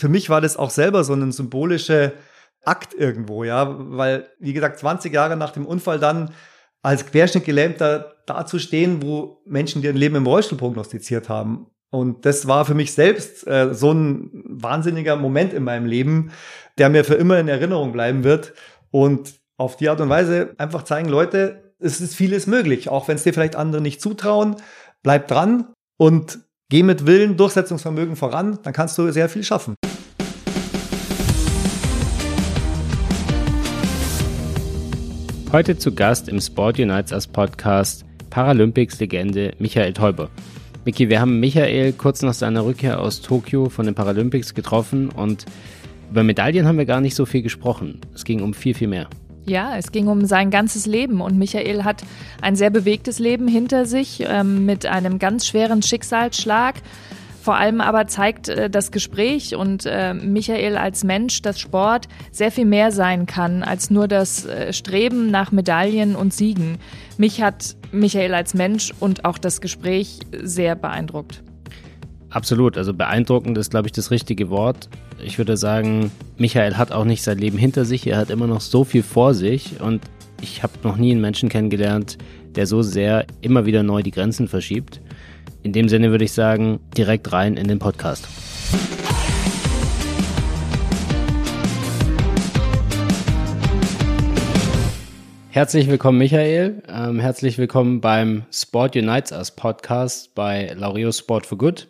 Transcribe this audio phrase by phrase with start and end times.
[0.00, 2.12] für mich war das auch selber so ein symbolischer
[2.64, 6.32] Akt irgendwo, ja, weil, wie gesagt, 20 Jahre nach dem Unfall dann
[6.82, 11.66] als Querschnittgelähmter dazustehen, wo Menschen, die ein Leben im Rollstuhl prognostiziert haben.
[11.90, 16.30] Und das war für mich selbst äh, so ein wahnsinniger Moment in meinem Leben,
[16.78, 18.54] der mir für immer in Erinnerung bleiben wird.
[18.90, 23.16] Und auf die Art und Weise einfach zeigen, Leute, es ist vieles möglich, auch wenn
[23.16, 24.56] es dir vielleicht andere nicht zutrauen.
[25.02, 26.38] Bleib dran und
[26.70, 29.74] geh mit Willen, Durchsetzungsvermögen voran, dann kannst du sehr viel schaffen.
[35.52, 40.30] Heute zu Gast im Sport Unites Us Podcast Paralympics-Legende Michael Teuber.
[40.84, 45.46] Miki, wir haben Michael kurz nach seiner Rückkehr aus Tokio von den Paralympics getroffen und
[46.12, 48.00] über Medaillen haben wir gar nicht so viel gesprochen.
[48.14, 49.08] Es ging um viel, viel mehr.
[49.46, 52.02] Ja, es ging um sein ganzes Leben und Michael hat
[52.40, 56.74] ein sehr bewegtes Leben hinter sich ähm, mit einem ganz schweren Schicksalsschlag
[57.40, 62.52] vor allem aber zeigt äh, das Gespräch und äh, Michael als Mensch, dass Sport sehr
[62.52, 66.78] viel mehr sein kann als nur das äh, Streben nach Medaillen und Siegen.
[67.16, 71.42] Mich hat Michael als Mensch und auch das Gespräch sehr beeindruckt.
[72.30, 74.88] Absolut, also beeindruckend ist, glaube ich, das richtige Wort.
[75.22, 78.60] Ich würde sagen, Michael hat auch nicht sein Leben hinter sich, er hat immer noch
[78.60, 80.00] so viel vor sich und
[80.40, 82.18] ich habe noch nie einen Menschen kennengelernt,
[82.54, 85.00] der so sehr immer wieder neu die Grenzen verschiebt.
[85.64, 88.28] In dem Sinne würde ich sagen, direkt rein in den Podcast.
[95.50, 96.80] Herzlich willkommen, Michael.
[96.88, 101.88] Ähm, herzlich willkommen beim Sport Unites Us Podcast bei Laureus Sport for Good.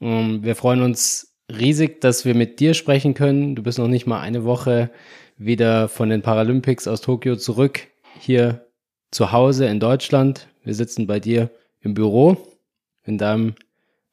[0.00, 3.54] Ähm, wir freuen uns riesig, dass wir mit dir sprechen können.
[3.54, 4.90] Du bist noch nicht mal eine Woche
[5.36, 7.86] wieder von den Paralympics aus Tokio zurück
[8.18, 8.66] hier
[9.10, 10.48] zu Hause in Deutschland.
[10.64, 12.36] Wir sitzen bei dir im Büro
[13.04, 13.54] in deinem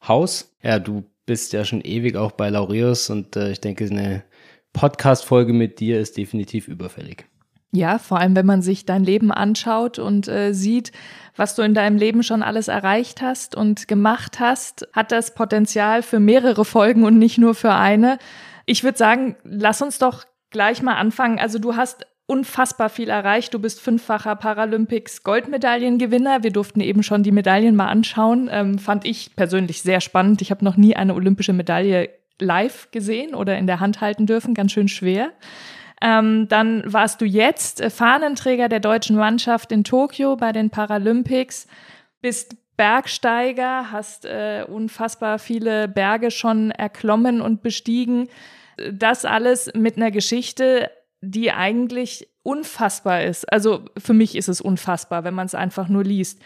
[0.06, 0.54] Haus.
[0.62, 4.24] Ja, du bist ja schon ewig auch bei Laureus und äh, ich denke, eine
[4.72, 7.26] Podcast-Folge mit dir ist definitiv überfällig.
[7.74, 10.92] Ja, vor allem, wenn man sich dein Leben anschaut und äh, sieht,
[11.34, 16.02] was du in deinem Leben schon alles erreicht hast und gemacht hast, hat das Potenzial
[16.02, 18.18] für mehrere Folgen und nicht nur für eine.
[18.64, 21.40] Ich würde sagen, lass uns doch gleich mal anfangen.
[21.40, 23.52] Also du hast unfassbar viel erreicht.
[23.52, 26.44] Du bist fünffacher Paralympics Goldmedaillengewinner.
[26.44, 28.48] Wir durften eben schon die Medaillen mal anschauen.
[28.52, 30.42] Ähm, fand ich persönlich sehr spannend.
[30.42, 34.54] Ich habe noch nie eine olympische Medaille live gesehen oder in der Hand halten dürfen.
[34.54, 35.32] Ganz schön schwer.
[36.04, 41.66] Ähm, dann warst du jetzt äh, Fahnenträger der deutschen Mannschaft in Tokio bei den Paralympics.
[42.20, 48.28] Bist Bergsteiger, hast äh, unfassbar viele Berge schon erklommen und bestiegen.
[48.92, 50.90] Das alles mit einer Geschichte,
[51.22, 53.50] die eigentlich unfassbar ist.
[53.50, 56.42] Also für mich ist es unfassbar, wenn man es einfach nur liest.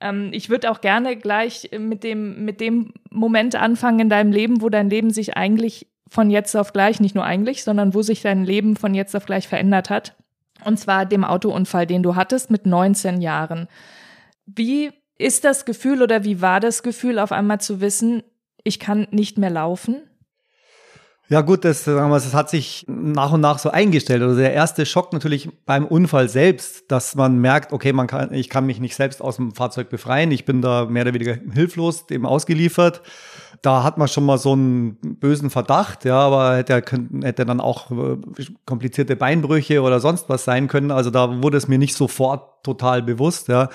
[0.00, 4.62] Ähm, ich würde auch gerne gleich mit dem, mit dem Moment anfangen in deinem Leben,
[4.62, 8.20] wo dein Leben sich eigentlich von jetzt auf gleich, nicht nur eigentlich, sondern wo sich
[8.20, 10.14] dein Leben von jetzt auf gleich verändert hat.
[10.62, 13.66] Und zwar dem Autounfall, den du hattest mit 19 Jahren.
[14.44, 18.22] Wie ist das Gefühl oder wie war das Gefühl, auf einmal zu wissen,
[18.62, 20.02] ich kann nicht mehr laufen?
[21.30, 24.22] Ja gut, das, das hat sich nach und nach so eingestellt.
[24.22, 28.50] Also der erste Schock natürlich beim Unfall selbst, dass man merkt, okay, man kann, ich
[28.50, 30.30] kann mich nicht selbst aus dem Fahrzeug befreien.
[30.30, 33.00] Ich bin da mehr oder weniger hilflos dem ausgeliefert
[33.62, 36.82] da hat man schon mal so einen bösen Verdacht, ja, aber hätte,
[37.22, 38.16] hätte dann auch äh,
[38.66, 40.90] komplizierte Beinbrüche oder sonst was sein können.
[40.90, 43.68] Also da wurde es mir nicht sofort total bewusst, ja.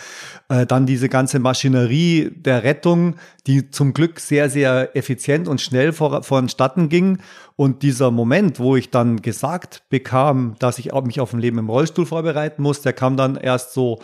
[0.50, 3.16] Äh, dann diese ganze Maschinerie der Rettung,
[3.48, 7.20] die zum Glück sehr, sehr effizient und schnell vor, vonstatten ging.
[7.56, 11.70] Und dieser Moment, wo ich dann gesagt bekam, dass ich mich auf ein Leben im
[11.70, 14.00] Rollstuhl vorbereiten muss, der kam dann erst so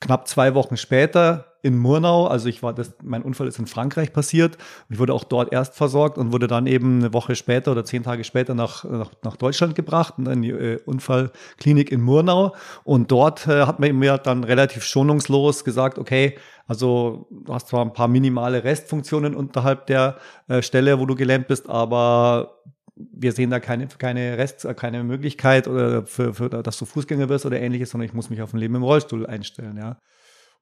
[0.00, 2.26] knapp zwei Wochen später in Murnau.
[2.26, 4.56] Also ich war das, mein Unfall ist in Frankreich passiert.
[4.88, 8.04] Ich wurde auch dort erst versorgt und wurde dann eben eine Woche später oder zehn
[8.04, 12.54] Tage später nach, nach, nach Deutschland gebracht, in die äh, Unfallklinik in Murnau.
[12.84, 16.38] Und dort äh, hat man mir dann relativ schonungslos gesagt, okay,
[16.68, 21.48] also du hast zwar ein paar minimale Restfunktionen unterhalb der äh, Stelle, wo du gelähmt
[21.48, 22.62] bist, aber
[22.96, 27.44] wir sehen da keine, keine Rest, keine Möglichkeit oder für, für, dass du Fußgänger wirst
[27.44, 29.98] oder ähnliches, sondern ich muss mich auf ein Leben im Rollstuhl einstellen, ja.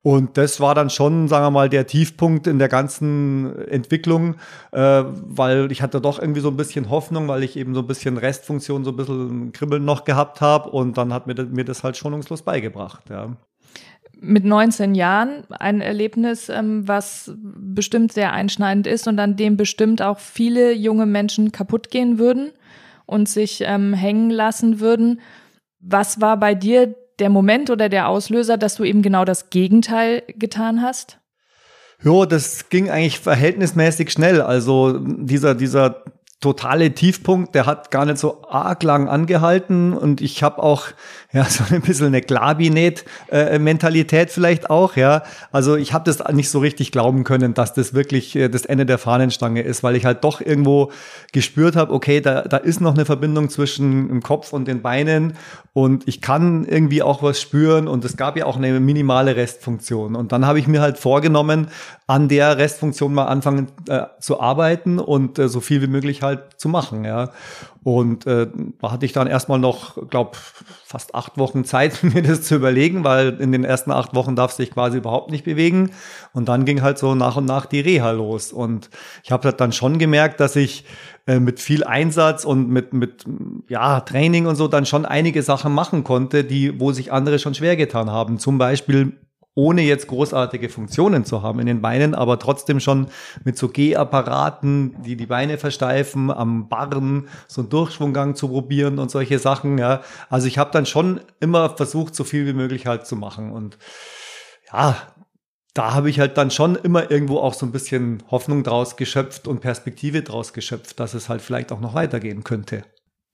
[0.05, 4.35] Und das war dann schon, sagen wir mal, der Tiefpunkt in der ganzen Entwicklung,
[4.71, 7.87] äh, weil ich hatte doch irgendwie so ein bisschen Hoffnung, weil ich eben so ein
[7.87, 11.85] bisschen Restfunktion, so ein bisschen Kribbeln noch gehabt habe und dann hat mir, mir das
[11.85, 13.35] halt schonungslos beigebracht, ja.
[14.21, 20.03] Mit 19 Jahren ein Erlebnis, ähm, was bestimmt sehr einschneidend ist und an dem bestimmt
[20.03, 22.51] auch viele junge Menschen kaputt gehen würden
[23.07, 25.23] und sich ähm, hängen lassen würden.
[25.81, 30.23] Was war bei dir der Moment oder der Auslöser, dass du eben genau das Gegenteil
[30.37, 31.19] getan hast?
[32.03, 34.41] Ja, das ging eigentlich verhältnismäßig schnell.
[34.43, 36.05] Also dieser, dieser
[36.45, 40.89] totale Tiefpunkt, der hat gar nicht so arg lang angehalten und ich habe auch
[41.33, 45.23] ja so ein bisschen eine Glabinet-Mentalität vielleicht auch, ja.
[45.53, 48.85] Also ich habe das nicht so richtig glauben können, dass das wirklich äh, das Ende
[48.85, 50.93] der Fahnenstange ist, weil ich halt doch irgendwo
[51.33, 55.39] gespürt habe, okay, da, da ist noch eine Verbindung zwischen dem Kopf und den Beinen
[55.73, 60.15] und ich kann irgendwie auch was spüren und es gab ja auch eine minimale Restfunktion
[60.15, 61.69] und dann habe ich mir halt vorgenommen,
[62.07, 66.34] an der Restfunktion mal anfangen äh, zu arbeiten und äh, so viel wie möglich halt
[66.57, 67.31] zu machen, ja.
[67.83, 68.47] Und äh,
[68.81, 70.39] da hatte ich dann erstmal noch, glaube
[70.85, 74.59] fast acht Wochen Zeit, mir das zu überlegen, weil in den ersten acht Wochen darfst
[74.59, 75.91] du dich quasi überhaupt nicht bewegen.
[76.33, 78.53] Und dann ging halt so nach und nach die Reha los.
[78.53, 78.91] Und
[79.23, 80.85] ich habe halt dann schon gemerkt, dass ich
[81.27, 83.25] äh, mit viel Einsatz und mit, mit
[83.69, 87.55] ja, Training und so dann schon einige Sachen machen konnte, die, wo sich andere schon
[87.55, 88.39] schwer getan haben.
[88.39, 89.15] Zum Beispiel
[89.55, 93.07] ohne jetzt großartige Funktionen zu haben in den Beinen, aber trotzdem schon
[93.45, 99.11] mit so G-Apparaten, die die Beine versteifen, am Barren so einen Durchschwunggang zu probieren und
[99.11, 99.79] solche Sachen.
[99.79, 103.53] Ja, also ich habe dann schon immer versucht, so viel wie möglich halt zu machen
[103.53, 103.79] und
[104.73, 104.97] ja,
[105.75, 109.49] da habe ich halt dann schon immer irgendwo auch so ein bisschen Hoffnung draus geschöpft
[109.49, 112.85] und Perspektive draus geschöpft, dass es halt vielleicht auch noch weitergehen könnte.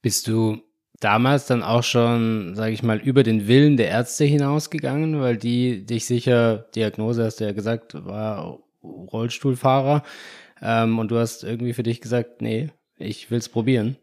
[0.01, 0.59] Bist du
[1.01, 5.85] damals dann auch schon, sage ich mal, über den Willen der Ärzte hinausgegangen, weil die
[5.85, 10.03] dich sicher, Diagnose hast du ja gesagt, war Rollstuhlfahrer
[10.61, 13.97] ähm, und du hast irgendwie für dich gesagt, nee, ich will's probieren.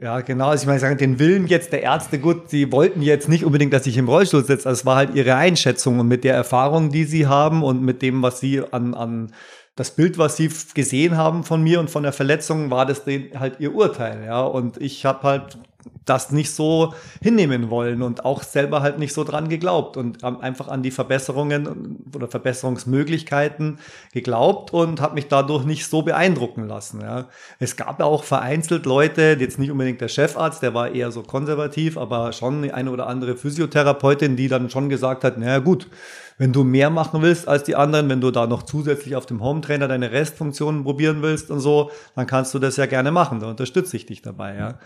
[0.00, 0.48] Ja, genau.
[0.48, 3.72] Also ich meine, sagen, den Willen jetzt der Ärzte, gut, sie wollten jetzt nicht unbedingt,
[3.72, 4.68] dass ich im Rollstuhl sitze.
[4.68, 8.02] Also es war halt ihre Einschätzung und mit der Erfahrung, die sie haben und mit
[8.02, 9.32] dem, was sie an, an
[9.76, 13.60] das Bild, was sie gesehen haben von mir und von der Verletzung, war das halt
[13.60, 14.42] ihr Urteil, ja.
[14.42, 15.58] Und ich habe halt
[16.04, 20.68] das nicht so hinnehmen wollen und auch selber halt nicht so dran geglaubt und einfach
[20.68, 23.78] an die Verbesserungen oder Verbesserungsmöglichkeiten
[24.12, 27.00] geglaubt und habe mich dadurch nicht so beeindrucken lassen.
[27.00, 27.28] Ja.
[27.58, 31.96] Es gab auch vereinzelt Leute, jetzt nicht unbedingt der Chefarzt, der war eher so konservativ,
[31.96, 35.88] aber schon eine oder andere Physiotherapeutin, die dann schon gesagt hat, naja gut,
[36.38, 39.42] wenn du mehr machen willst als die anderen, wenn du da noch zusätzlich auf dem
[39.42, 43.40] Home-Trainer deine Restfunktionen probieren willst und so, dann kannst du das ja gerne machen.
[43.40, 44.78] Da unterstütze ich dich dabei, ja.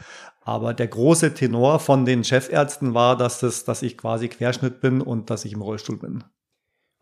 [0.42, 5.00] Aber der große Tenor von den Chefärzten war, dass, das, dass ich quasi Querschnitt bin
[5.00, 6.24] und dass ich im Rollstuhl bin.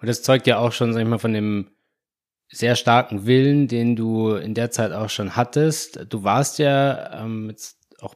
[0.00, 1.70] Und das zeugt ja auch schon, sag ich mal, von dem
[2.48, 6.06] sehr starken Willen, den du in der Zeit auch schon hattest.
[6.08, 8.14] Du warst ja ähm, jetzt auch,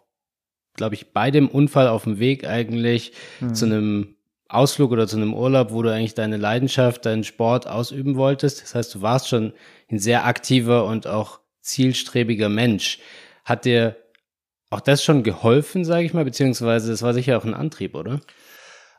[0.75, 3.55] glaube ich, bei dem Unfall auf dem Weg eigentlich hm.
[3.55, 4.18] zu einem
[4.49, 8.63] Ausflug oder zu einem Urlaub, wo du eigentlich deine Leidenschaft, deinen Sport ausüben wolltest.
[8.63, 9.53] Das heißt, du warst schon
[9.91, 12.99] ein sehr aktiver und auch zielstrebiger Mensch.
[13.45, 13.97] Hat dir
[14.71, 18.21] auch das schon geholfen, sage ich mal, beziehungsweise es war sicher auch ein Antrieb, oder?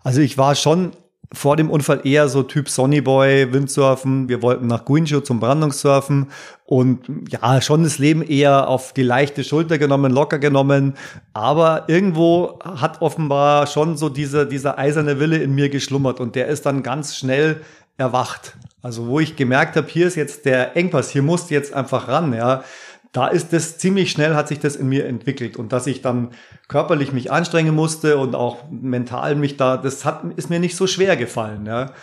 [0.02, 0.92] Also ich war schon
[1.32, 4.30] vor dem Unfall eher so Typ Sonnyboy, Windsurfen.
[4.30, 6.28] Wir wollten nach Guincho zum Brandungssurfen
[6.66, 10.96] und ja, schon das Leben eher auf die leichte Schulter genommen, locker genommen.
[11.34, 16.48] Aber irgendwo hat offenbar schon so dieser, dieser eiserne Wille in mir geschlummert und der
[16.48, 17.62] ist dann ganz schnell
[17.98, 18.56] erwacht.
[18.82, 22.08] Also wo ich gemerkt habe, hier ist jetzt der Engpass, hier musst du jetzt einfach
[22.08, 22.64] ran, ja
[23.12, 26.30] da ist das ziemlich schnell hat sich das in mir entwickelt und dass ich dann
[26.68, 30.86] körperlich mich anstrengen musste und auch mental mich da, das hat, ist mir nicht so
[30.86, 31.94] schwer gefallen, ja.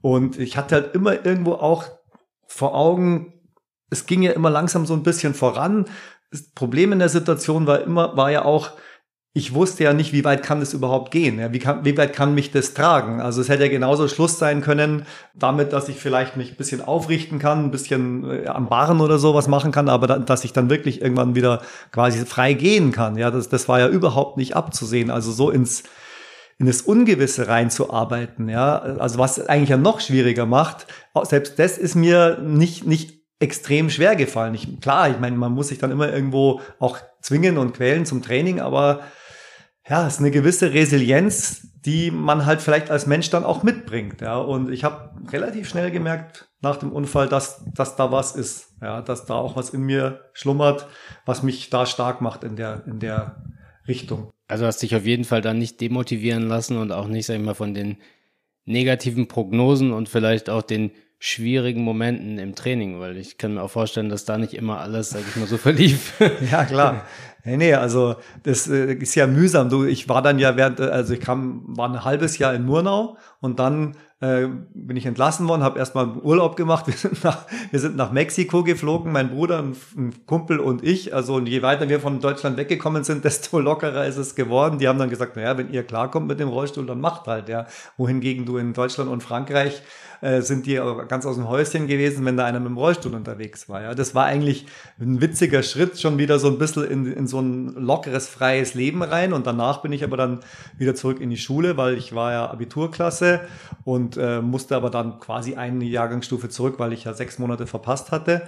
[0.00, 1.84] Und ich hatte halt immer irgendwo auch
[2.46, 3.32] vor Augen,
[3.90, 5.86] es ging ja immer langsam so ein bisschen voran.
[6.30, 8.72] Das Problem in der Situation war immer, war ja auch,
[9.36, 11.40] ich wusste ja nicht, wie weit kann das überhaupt gehen.
[11.40, 13.20] Ja, wie, kann, wie weit kann mich das tragen?
[13.20, 16.80] Also es hätte ja genauso Schluss sein können, damit, dass ich vielleicht mich ein bisschen
[16.80, 20.52] aufrichten kann, ein bisschen äh, am Barren oder sowas machen kann, aber da, dass ich
[20.52, 23.18] dann wirklich irgendwann wieder quasi frei gehen kann.
[23.18, 25.10] Ja, das, das war ja überhaupt nicht abzusehen.
[25.10, 25.82] Also so ins,
[26.58, 28.48] in das Ungewisse reinzuarbeiten.
[28.48, 30.86] Ja, also was eigentlich ja noch schwieriger macht.
[31.24, 34.54] Selbst das ist mir nicht, nicht extrem schwer gefallen.
[34.54, 38.22] Ich, klar, ich meine, man muss sich dann immer irgendwo auch zwingen und quälen zum
[38.22, 39.00] Training, aber
[39.88, 44.22] ja, es ist eine gewisse Resilienz, die man halt vielleicht als Mensch dann auch mitbringt.
[44.22, 48.74] Ja, und ich habe relativ schnell gemerkt nach dem Unfall, dass, dass da was ist,
[48.80, 50.86] ja, dass da auch was in mir schlummert,
[51.26, 53.44] was mich da stark macht in der, in der
[53.86, 54.30] Richtung.
[54.48, 57.42] Also hast dich auf jeden Fall dann nicht demotivieren lassen und auch nicht, sag ich
[57.42, 57.98] mal, von den
[58.64, 60.92] negativen Prognosen und vielleicht auch den
[61.24, 65.08] schwierigen Momenten im Training, weil ich kann mir auch vorstellen, dass da nicht immer alles,
[65.08, 66.12] sag ich mal, so verlief.
[66.50, 67.06] ja, klar.
[67.44, 69.70] Nee, nee, also das äh, ist ja mühsam.
[69.70, 72.66] Du, ich war dann ja während, äh, also ich kam, war ein halbes Jahr in
[72.66, 76.86] Murnau und dann äh, bin ich entlassen worden, habe erstmal Urlaub gemacht.
[76.88, 81.14] Wir sind, nach, wir sind nach Mexiko geflogen, mein Bruder, ein, ein Kumpel und ich.
[81.14, 84.78] Also und je weiter wir von Deutschland weggekommen sind, desto lockerer ist es geworden.
[84.78, 87.66] Die haben dann gesagt, naja, wenn ihr klarkommt mit dem Rollstuhl, dann macht halt, ja.
[87.96, 89.82] Wohingegen du in Deutschland und Frankreich
[90.24, 93.68] äh, sind die ganz aus dem Häuschen gewesen, wenn da einer mit dem Rollstuhl unterwegs
[93.68, 93.82] war.
[93.82, 94.64] Ja, das war eigentlich
[94.98, 99.02] ein witziger Schritt, schon wieder so ein bisschen in, in so ein lockeres, freies Leben
[99.02, 99.34] rein.
[99.34, 100.40] Und danach bin ich aber dann
[100.78, 103.40] wieder zurück in die Schule, weil ich war ja Abiturklasse
[103.84, 108.10] und äh, musste aber dann quasi eine Jahrgangsstufe zurück, weil ich ja sechs Monate verpasst
[108.10, 108.46] hatte.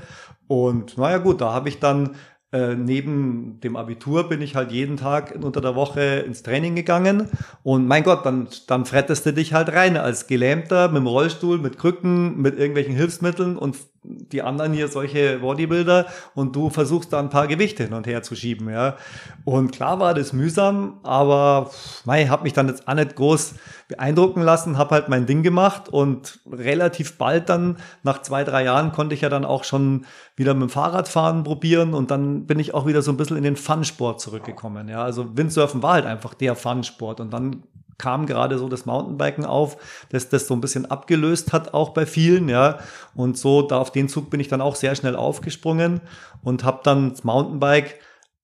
[0.49, 2.17] Und naja gut, da habe ich dann
[2.57, 7.29] äh, neben dem Abitur bin ich halt jeden Tag unter der Woche ins Training gegangen.
[7.63, 11.59] Und mein Gott, dann, dann frettest du dich halt rein als Gelähmter mit dem Rollstuhl,
[11.59, 13.77] mit Krücken, mit irgendwelchen Hilfsmitteln und
[14.09, 16.07] die anderen hier solche Bodybuilder.
[16.35, 18.97] Und du versuchst da ein paar Gewichte hin und her zu schieben, ja.
[19.45, 21.71] Und klar war das mühsam, aber
[22.17, 23.55] ich habe mich dann jetzt auch nicht groß
[23.89, 25.89] beeindrucken lassen, habe halt mein Ding gemacht.
[25.89, 30.53] Und relativ bald dann, nach zwei, drei Jahren, konnte ich ja dann auch schon wieder
[30.55, 33.57] mit dem Fahrradfahren probieren und dann bin ich auch wieder so ein bisschen in den
[33.57, 35.03] Fun-Sport zurückgekommen, ja.
[35.03, 37.63] Also Windsurfen war halt einfach der Fun-Sport und dann
[37.99, 39.79] kam gerade so das Mountainbiken auf,
[40.11, 42.79] dass das so ein bisschen abgelöst hat, auch bei vielen, ja.
[43.15, 46.03] Und so, da auf den Zug bin ich dann auch sehr schnell aufgesprungen
[46.43, 47.99] und habe dann das Mountainbike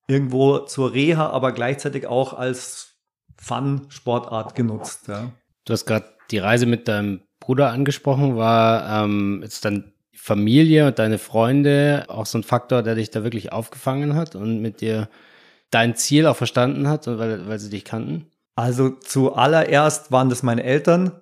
[0.09, 2.95] irgendwo zur Reha, aber gleichzeitig auch als
[3.37, 5.31] Fun-Sportart genutzt, ja.
[5.67, 10.99] Du hast gerade die Reise mit deinem Bruder angesprochen, war ähm, jetzt dann Familie und
[10.99, 15.09] deine Freunde auch so ein Faktor, der dich da wirklich aufgefangen hat und mit dir
[15.71, 18.27] dein Ziel auch verstanden hat, weil, weil sie dich kannten?
[18.55, 21.13] Also zuallererst waren das meine Eltern,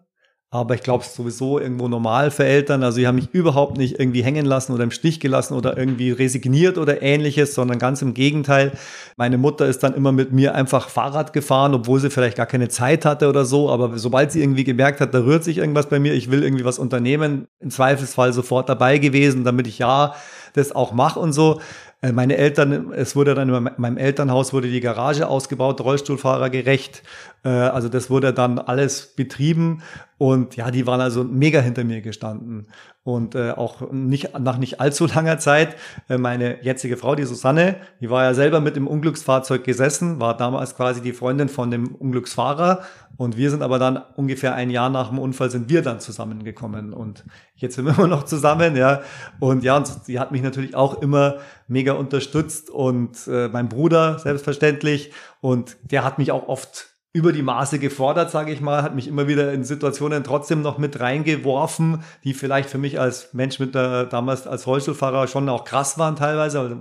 [0.52, 2.82] aber ich glaube, es ist sowieso irgendwo normal für Eltern.
[2.82, 6.10] Also, sie haben mich überhaupt nicht irgendwie hängen lassen oder im Stich gelassen oder irgendwie
[6.10, 8.72] resigniert oder ähnliches, sondern ganz im Gegenteil.
[9.16, 12.68] Meine Mutter ist dann immer mit mir einfach Fahrrad gefahren, obwohl sie vielleicht gar keine
[12.68, 13.70] Zeit hatte oder so.
[13.70, 16.64] Aber sobald sie irgendwie gemerkt hat, da rührt sich irgendwas bei mir, ich will irgendwie
[16.64, 20.16] was unternehmen, im Zweifelsfall sofort dabei gewesen, damit ich ja
[20.54, 21.60] das auch mache und so.
[22.02, 27.02] Äh, meine Eltern, es wurde dann in meinem Elternhaus wurde die Garage ausgebaut, Rollstuhlfahrer gerecht.
[27.44, 29.82] Äh, also das wurde dann alles betrieben
[30.18, 32.68] und ja, die waren also mega hinter mir gestanden.
[33.02, 35.74] Und äh, auch nicht, nach nicht allzu langer Zeit,
[36.10, 40.36] äh, meine jetzige Frau, die Susanne, die war ja selber mit dem Unglücksfahrzeug gesessen, war
[40.36, 42.82] damals quasi die Freundin von dem Unglücksfahrer.
[43.16, 46.92] Und wir sind aber dann ungefähr ein Jahr nach dem Unfall sind wir dann zusammengekommen.
[46.92, 49.00] Und jetzt sind wir immer noch zusammen, ja.
[49.38, 51.38] Und ja, und sie hat mich natürlich auch immer
[51.68, 55.12] mega unterstützt und äh, mein Bruder selbstverständlich.
[55.40, 59.08] Und der hat mich auch oft über die Maße gefordert, sage ich mal, hat mich
[59.08, 63.74] immer wieder in Situationen trotzdem noch mit reingeworfen, die vielleicht für mich als Mensch mit
[63.74, 66.76] der damals als Rollstuhlfahrer schon auch krass waren teilweise, also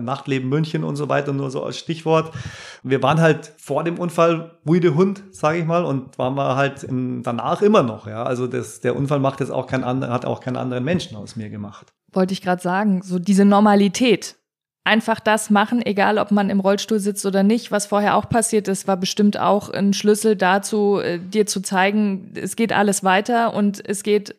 [0.00, 2.32] Nachtleben München und so weiter, nur so als Stichwort.
[2.84, 6.84] Wir waren halt vor dem Unfall Wuide Hund, sage ich mal, und waren wir halt
[6.84, 8.22] im, danach immer noch, ja.
[8.22, 11.34] Also das, der Unfall macht jetzt auch kein anderer, hat auch keinen anderen Menschen aus
[11.34, 11.92] mir gemacht.
[12.12, 14.36] Wollte ich gerade sagen, so diese Normalität,
[14.90, 17.70] einfach das machen, egal ob man im Rollstuhl sitzt oder nicht.
[17.70, 22.32] Was vorher auch passiert ist, war bestimmt auch ein Schlüssel dazu, äh, dir zu zeigen,
[22.34, 24.34] es geht alles weiter und es geht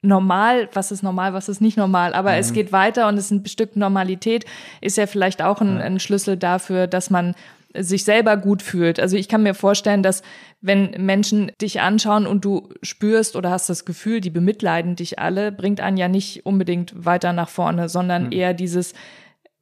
[0.00, 2.38] normal, was ist normal, was ist nicht normal, aber mhm.
[2.38, 4.46] es geht weiter und es ist ein Stück Normalität,
[4.80, 7.34] ist ja vielleicht auch ein, ein Schlüssel dafür, dass man
[7.74, 8.98] sich selber gut fühlt.
[8.98, 10.22] Also ich kann mir vorstellen, dass
[10.60, 15.52] wenn Menschen dich anschauen und du spürst oder hast das Gefühl, die bemitleiden dich alle,
[15.52, 18.32] bringt einen ja nicht unbedingt weiter nach vorne, sondern mhm.
[18.32, 18.94] eher dieses,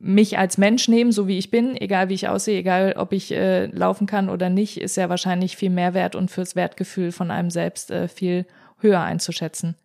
[0.03, 3.33] mich als Mensch nehmen, so wie ich bin, egal wie ich aussehe, egal ob ich
[3.33, 7.31] äh, laufen kann oder nicht, ist ja wahrscheinlich viel mehr wert und fürs Wertgefühl von
[7.31, 8.47] einem selbst äh, viel
[8.79, 9.77] höher einzuschätzen.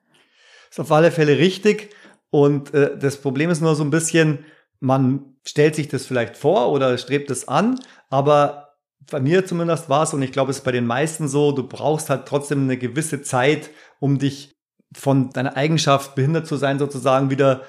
[0.69, 1.89] Ist auf alle Fälle richtig.
[2.29, 4.45] Und äh, das Problem ist nur so ein bisschen,
[4.79, 7.77] man stellt sich das vielleicht vor oder strebt es an,
[8.09, 8.69] aber
[9.11, 11.67] bei mir zumindest war es, und ich glaube, es ist bei den meisten so, du
[11.67, 13.69] brauchst halt trotzdem eine gewisse Zeit,
[13.99, 14.55] um dich
[14.95, 17.63] von deiner Eigenschaft, behindert zu sein, sozusagen wieder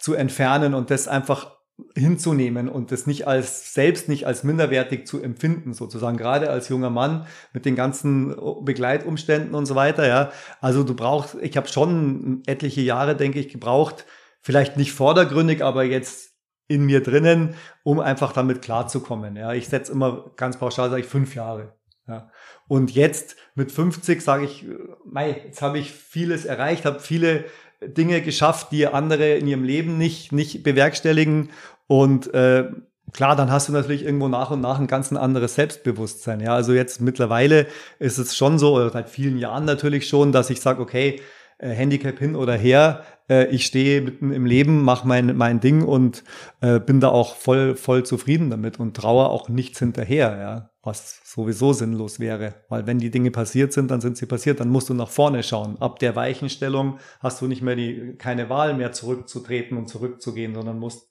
[0.00, 1.61] zu entfernen und das einfach
[1.96, 6.90] hinzunehmen und das nicht als selbst nicht als minderwertig zu empfinden sozusagen gerade als junger
[6.90, 10.32] Mann mit den ganzen Begleitumständen und so weiter ja.
[10.60, 14.06] Also du brauchst ich habe schon etliche Jahre denke ich gebraucht
[14.40, 16.32] vielleicht nicht vordergründig aber jetzt
[16.68, 19.52] in mir drinnen um einfach damit klarzukommen ja.
[19.52, 21.74] Ich setze immer ganz pauschal sage ich fünf Jahre
[22.06, 22.30] ja.
[22.68, 24.66] Und jetzt mit 50 sage ich
[25.04, 27.44] mei jetzt habe ich vieles erreicht habe viele
[27.86, 31.50] Dinge geschafft, die andere in ihrem Leben nicht, nicht bewerkstelligen.
[31.86, 32.70] Und äh,
[33.12, 36.40] klar, dann hast du natürlich irgendwo nach und nach ein ganz anderes Selbstbewusstsein.
[36.40, 37.66] Ja, also jetzt mittlerweile
[37.98, 41.20] ist es schon so, oder seit vielen Jahren natürlich schon, dass ich sage, okay,
[41.68, 46.24] Handicap hin oder her, äh, ich stehe mitten im Leben, mache mein, mein Ding und
[46.60, 51.20] äh, bin da auch voll, voll zufrieden damit und traue auch nichts hinterher, ja, was
[51.24, 52.54] sowieso sinnlos wäre.
[52.68, 55.42] Weil wenn die Dinge passiert sind, dann sind sie passiert, dann musst du nach vorne
[55.42, 55.76] schauen.
[55.80, 60.78] Ab der Weichenstellung hast du nicht mehr die, keine Wahl mehr zurückzutreten und zurückzugehen, sondern
[60.78, 61.08] musst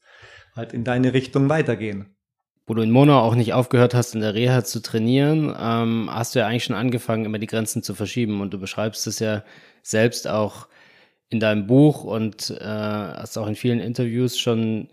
[0.55, 2.15] halt in deine Richtung weitergehen
[2.72, 6.34] wo du in Monau auch nicht aufgehört hast, in der Reha zu trainieren, ähm, hast
[6.34, 8.40] du ja eigentlich schon angefangen, immer die Grenzen zu verschieben.
[8.40, 9.44] Und du beschreibst es ja
[9.84, 10.70] selbst auch
[11.28, 14.88] in deinem Buch und äh, hast auch in vielen Interviews schon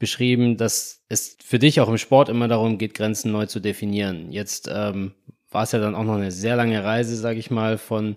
[0.00, 4.32] beschrieben, dass es für dich auch im Sport immer darum geht, Grenzen neu zu definieren.
[4.32, 5.14] Jetzt ähm,
[5.48, 8.16] war es ja dann auch noch eine sehr lange Reise, sage ich mal, von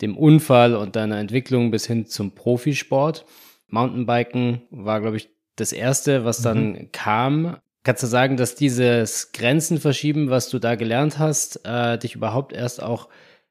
[0.00, 3.24] dem Unfall und deiner Entwicklung bis hin zum Profisport.
[3.68, 6.88] Mountainbiken war, glaube ich, das erste, was dann mhm.
[6.90, 7.58] kam.
[7.84, 12.52] Kannst du sagen, dass dieses Grenzen verschieben, was du da gelernt hast, äh, dich überhaupt
[12.52, 13.08] erst auch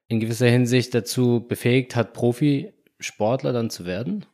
[0.08, 4.24] in gewisser Hinsicht dazu befähigt hat, Profisportler dann zu werden?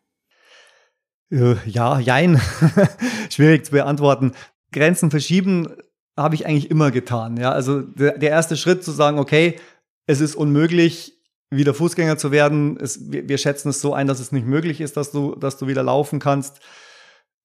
[1.31, 2.41] Äh, ja, jein.
[3.31, 4.33] Schwierig zu beantworten.
[4.73, 5.69] Grenzen verschieben
[6.17, 7.37] habe ich eigentlich immer getan.
[7.37, 9.59] Ja, also der, der, erste Schritt zu sagen, okay,
[10.07, 11.15] es ist unmöglich,
[11.51, 12.77] wieder Fußgänger zu werden.
[12.81, 15.59] Es, wir, wir schätzen es so ein, dass es nicht möglich ist, dass du, dass
[15.59, 16.61] du wieder laufen kannst.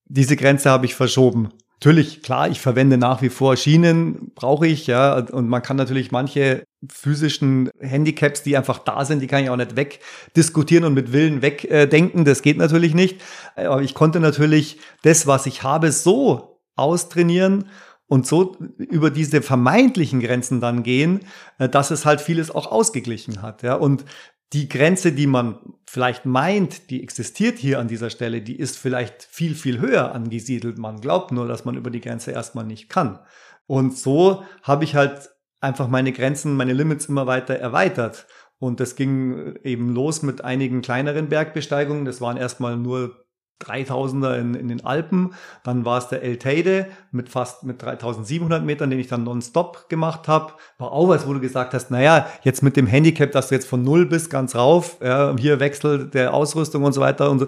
[0.05, 1.49] Diese Grenze habe ich verschoben.
[1.83, 6.13] Natürlich, klar, ich verwende nach wie vor Schienen, brauche ich, ja, und man kann natürlich
[6.13, 11.11] manche physischen Handicaps, die einfach da sind, die kann ich auch nicht wegdiskutieren und mit
[11.11, 13.19] Willen wegdenken, das geht natürlich nicht.
[13.57, 17.65] Aber ich konnte natürlich das, was ich habe, so austrainieren
[18.07, 21.25] und so über diese vermeintlichen Grenzen dann gehen,
[21.57, 23.61] dass es halt vieles auch ausgeglichen hat.
[23.61, 23.75] Ja.
[23.75, 24.05] Und
[24.53, 25.57] die Grenze, die man
[25.87, 30.77] vielleicht meint, die existiert hier an dieser Stelle, die ist vielleicht viel, viel höher angesiedelt.
[30.77, 33.19] Man glaubt nur, dass man über die Grenze erstmal nicht kann.
[33.65, 38.27] Und so habe ich halt einfach meine Grenzen, meine Limits immer weiter erweitert.
[38.59, 42.05] Und das ging eben los mit einigen kleineren Bergbesteigungen.
[42.05, 43.25] Das waren erstmal nur
[43.61, 45.33] 3000er in, in den Alpen.
[45.63, 49.89] Dann war es der El Teide mit fast mit 3700 Metern, den ich dann nonstop
[49.89, 50.53] gemacht habe.
[50.77, 53.67] War auch was, wo du gesagt hast, naja, jetzt mit dem Handicap, dass du jetzt
[53.67, 57.47] von null bis ganz rauf, ja, hier Wechsel der Ausrüstung und so weiter und so,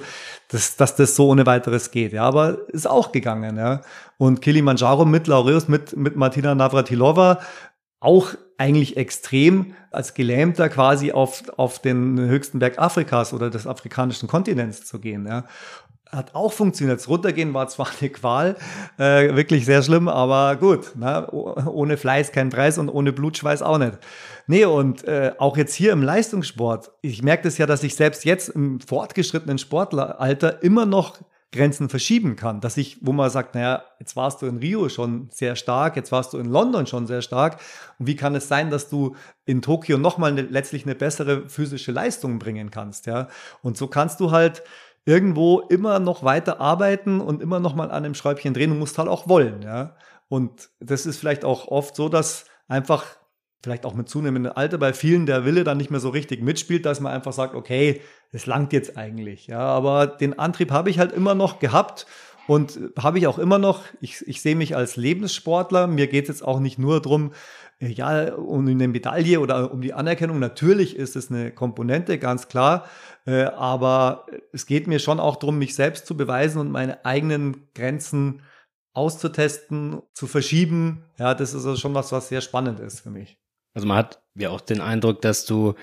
[0.50, 2.14] dass, dass das so ohne weiteres geht.
[2.14, 3.58] Ja, aber ist auch gegangen.
[3.58, 3.82] Ja.
[4.18, 7.40] Und Kilimanjaro mit Laureus, mit, mit Martina Navratilova,
[8.00, 14.30] auch eigentlich extrem als Gelähmter quasi auf, auf den höchsten Berg Afrikas oder des afrikanischen
[14.30, 15.26] Kontinents zu gehen.
[15.28, 15.46] Ja
[16.16, 17.00] hat auch funktioniert.
[17.00, 18.56] Das Runtergehen war zwar eine Qual,
[18.98, 20.96] äh, wirklich sehr schlimm, aber gut.
[20.96, 21.28] Ne?
[21.32, 23.98] Ohne Fleiß kein Preis und ohne Blutschweiß auch nicht.
[24.48, 28.26] Nee, und äh, auch jetzt hier im Leistungssport, ich merke das ja, dass ich selbst
[28.26, 31.20] jetzt im fortgeschrittenen Sportleralter immer noch
[31.56, 32.62] Grenzen verschieben kann.
[32.62, 36.12] Dass ich, wo man sagt, naja, jetzt warst du in Rio schon sehr stark, jetzt
[36.12, 37.60] warst du in London schon sehr stark.
[37.98, 41.92] Und wie kann es sein, dass du in Tokio nochmal eine, letztlich eine bessere physische
[41.92, 43.08] Leistung bringen kannst?
[43.08, 43.30] Ja,
[43.62, 44.64] und so kannst du halt
[45.06, 48.72] irgendwo immer noch weiter arbeiten und immer noch mal an einem Schräubchen drehen.
[48.72, 49.96] Du musst halt auch wollen, ja.
[50.28, 53.06] Und das ist vielleicht auch oft so, dass einfach
[53.64, 56.86] vielleicht auch mit zunehmendem Alter bei vielen der Wille dann nicht mehr so richtig mitspielt,
[56.86, 59.60] dass man einfach sagt, okay, das langt jetzt eigentlich, ja.
[59.60, 62.08] Aber den Antrieb habe ich halt immer noch gehabt
[62.48, 63.84] und habe ich auch immer noch.
[64.02, 65.88] Ich, ich sehe mich als Lebenssportler.
[65.88, 67.32] Mir geht es jetzt auch nicht nur darum,
[67.80, 70.40] ja, um eine Medaille oder um die Anerkennung.
[70.40, 72.88] Natürlich ist es eine Komponente, ganz klar.
[73.26, 77.68] Äh, aber es geht mir schon auch darum, mich selbst zu beweisen und meine eigenen
[77.74, 78.42] Grenzen
[78.94, 81.04] auszutesten, zu verschieben.
[81.18, 83.38] Ja, das ist also schon was, was sehr spannend ist für mich.
[83.74, 85.76] Also man hat ja auch den Eindruck, dass du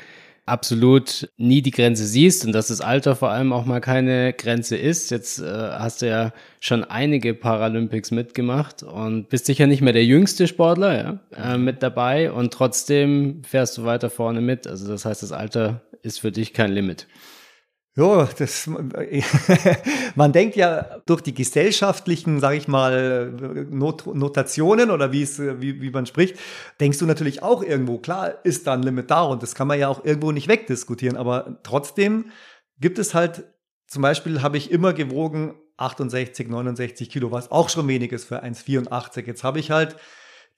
[0.45, 4.77] absolut nie die Grenze siehst und dass das Alter vor allem auch mal keine Grenze
[4.77, 5.11] ist.
[5.11, 10.05] Jetzt äh, hast du ja schon einige Paralympics mitgemacht und bist sicher nicht mehr der
[10.05, 14.67] jüngste Sportler ja, äh, mit dabei und trotzdem fährst du weiter vorne mit.
[14.67, 17.07] Also das heißt, das Alter ist für dich kein Limit.
[17.95, 18.71] Ja, das,
[20.15, 23.31] man denkt ja durch die gesellschaftlichen, sage ich mal,
[23.71, 26.39] Not, Notationen oder wie es, wie, wie man spricht,
[26.81, 29.79] denkst du natürlich auch irgendwo, klar ist da ein Limit da und das kann man
[29.79, 32.31] ja auch irgendwo nicht wegdiskutieren, aber trotzdem
[32.81, 33.45] gibt es halt,
[33.87, 38.43] zum Beispiel habe ich immer gewogen 68, 69 Kilo, was auch schon wenig ist für
[38.43, 39.27] 1,84.
[39.27, 39.97] Jetzt habe ich halt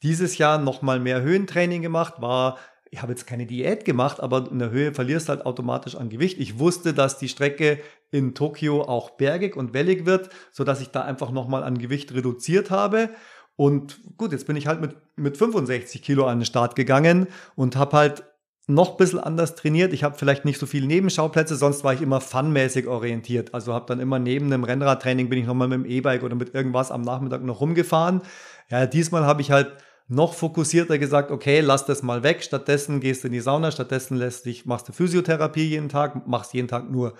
[0.02, 2.58] dieses Jahr nochmal mehr Höhentraining gemacht, war
[2.94, 6.10] ich habe jetzt keine Diät gemacht, aber in der Höhe verlierst du halt automatisch an
[6.10, 6.38] Gewicht.
[6.38, 7.80] Ich wusste, dass die Strecke
[8.12, 12.70] in Tokio auch bergig und wellig wird, sodass ich da einfach nochmal an Gewicht reduziert
[12.70, 13.10] habe.
[13.56, 17.26] Und gut, jetzt bin ich halt mit, mit 65 Kilo an den Start gegangen
[17.56, 18.22] und habe halt
[18.68, 19.92] noch ein bisschen anders trainiert.
[19.92, 23.54] Ich habe vielleicht nicht so viele Nebenschauplätze, sonst war ich immer funmäßig orientiert.
[23.54, 26.54] Also habe dann immer neben dem Rennradtraining bin ich nochmal mit dem E-Bike oder mit
[26.54, 28.22] irgendwas am Nachmittag noch rumgefahren.
[28.70, 29.72] Ja, diesmal habe ich halt
[30.08, 34.16] noch fokussierter gesagt, okay, lass das mal weg, stattdessen gehst du in die Sauna, stattdessen
[34.16, 37.14] lässt dich, machst du Physiotherapie jeden Tag, machst jeden Tag nur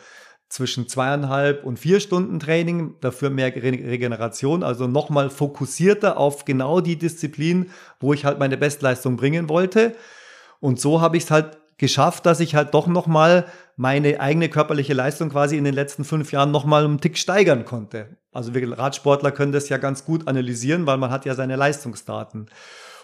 [0.49, 6.97] zwischen zweieinhalb und vier Stunden Training, dafür mehr Regeneration, also nochmal fokussierter auf genau die
[6.97, 9.97] Disziplin, wo ich halt meine Bestleistung bringen wollte.
[10.61, 14.95] Und so habe ich es halt geschafft, dass ich halt doch nochmal meine eigene körperliche
[14.95, 18.17] Leistung quasi in den letzten fünf Jahren nochmal einen Tick steigern konnte.
[18.33, 22.51] Also wir Radsportler können das ja ganz gut analysieren, weil man hat ja seine Leistungsdaten.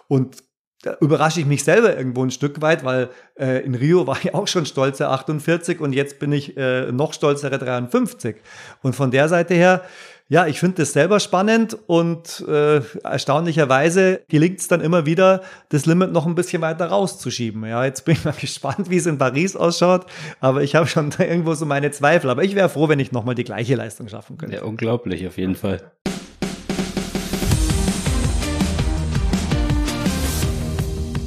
[0.08, 0.42] Und
[0.82, 4.34] da überrasche ich mich selber irgendwo ein Stück weit, weil äh, in Rio war ich
[4.34, 8.36] auch schon stolze 48 und jetzt bin ich äh, noch stolzere 53.
[8.82, 9.82] Und von der Seite her,
[10.30, 15.86] ja, ich finde das selber spannend und äh, erstaunlicherweise gelingt es dann immer wieder, das
[15.86, 17.66] Limit noch ein bisschen weiter rauszuschieben.
[17.66, 20.06] Ja, jetzt bin ich mal gespannt, wie es in Paris ausschaut,
[20.38, 22.30] aber ich habe schon da irgendwo so meine Zweifel.
[22.30, 24.54] Aber ich wäre froh, wenn ich nochmal die gleiche Leistung schaffen könnte.
[24.54, 25.90] Ja, unglaublich, auf jeden Fall.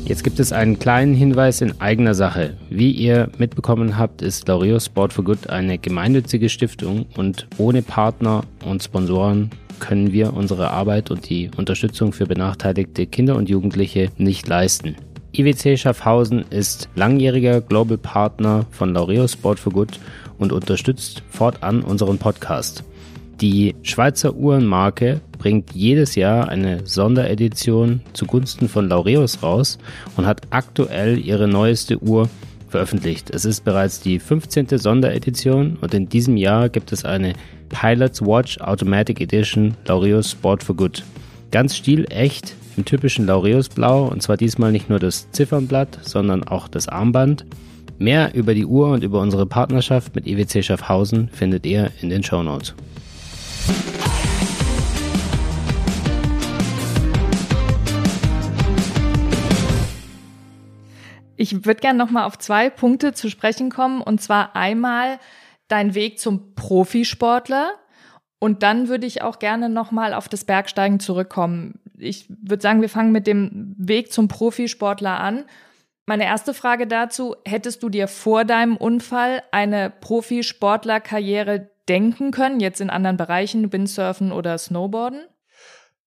[0.05, 2.57] Jetzt gibt es einen kleinen Hinweis in eigener Sache.
[2.69, 8.43] Wie ihr mitbekommen habt, ist Laureo Sport for Good eine gemeinnützige Stiftung und ohne Partner
[8.65, 14.45] und Sponsoren können wir unsere Arbeit und die Unterstützung für benachteiligte Kinder und Jugendliche nicht
[14.45, 14.97] leisten.
[15.31, 19.99] IWC Schaffhausen ist langjähriger Global Partner von Laureo Sport for Good
[20.37, 22.83] und unterstützt fortan unseren Podcast.
[23.41, 29.77] Die Schweizer Uhrenmarke bringt jedes Jahr eine Sonderedition zugunsten von Laureus raus
[30.15, 32.29] und hat aktuell ihre neueste Uhr
[32.69, 33.29] veröffentlicht.
[33.29, 34.77] Es ist bereits die 15.
[34.77, 37.33] Sonderedition und in diesem Jahr gibt es eine
[37.69, 41.03] Pilot's Watch Automatic Edition Laureus Sport for Good.
[41.51, 46.67] Ganz stilecht im typischen Laureus Blau und zwar diesmal nicht nur das Ziffernblatt, sondern auch
[46.67, 47.45] das Armband.
[47.99, 52.23] Mehr über die Uhr und über unsere Partnerschaft mit EWC Schaffhausen findet ihr in den
[52.23, 52.73] Show Notes.
[61.43, 65.19] Ich würde gerne noch mal auf zwei Punkte zu sprechen kommen und zwar einmal
[65.67, 67.73] dein Weg zum Profisportler
[68.39, 71.79] und dann würde ich auch gerne noch mal auf das Bergsteigen zurückkommen.
[71.97, 75.45] Ich würde sagen, wir fangen mit dem Weg zum Profisportler an.
[76.05, 82.81] Meine erste Frage dazu, hättest du dir vor deinem Unfall eine Profisportlerkarriere denken können, jetzt
[82.81, 85.25] in anderen Bereichen, Windsurfen oder Snowboarden?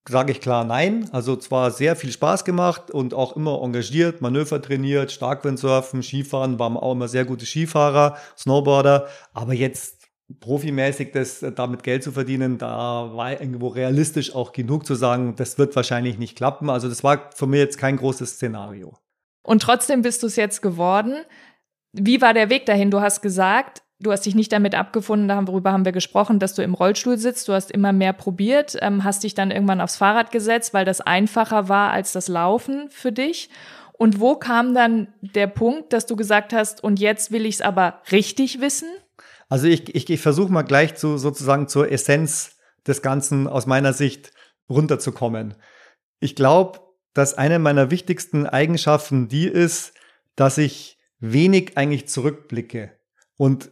[0.08, 1.08] Sage ich klar nein.
[1.12, 6.76] Also zwar sehr viel Spaß gemacht und auch immer engagiert, Manöver trainiert, Starkwindsurfen, Skifahren, waren
[6.76, 10.06] auch immer sehr gute Skifahrer, Snowboarder, aber jetzt
[10.40, 15.58] profimäßig das damit Geld zu verdienen, da war irgendwo realistisch auch genug zu sagen, das
[15.58, 16.70] wird wahrscheinlich nicht klappen.
[16.70, 18.96] Also das war für mich jetzt kein großes Szenario.
[19.42, 21.16] Und trotzdem bist du es jetzt geworden.
[21.92, 22.90] Wie war der Weg dahin?
[22.90, 26.62] Du hast gesagt, Du hast dich nicht damit abgefunden, darüber haben wir gesprochen, dass du
[26.62, 27.48] im Rollstuhl sitzt.
[27.48, 31.00] Du hast immer mehr probiert, ähm, hast dich dann irgendwann aufs Fahrrad gesetzt, weil das
[31.00, 33.48] einfacher war als das Laufen für dich.
[33.94, 37.60] Und wo kam dann der Punkt, dass du gesagt hast, und jetzt will ich es
[37.62, 38.88] aber richtig wissen?
[39.48, 42.56] Also ich, ich, ich versuche mal gleich zu sozusagen zur Essenz
[42.86, 44.32] des Ganzen aus meiner Sicht
[44.68, 45.54] runterzukommen.
[46.20, 46.80] Ich glaube,
[47.14, 49.94] dass eine meiner wichtigsten Eigenschaften die ist,
[50.34, 52.92] dass ich wenig eigentlich zurückblicke
[53.36, 53.70] und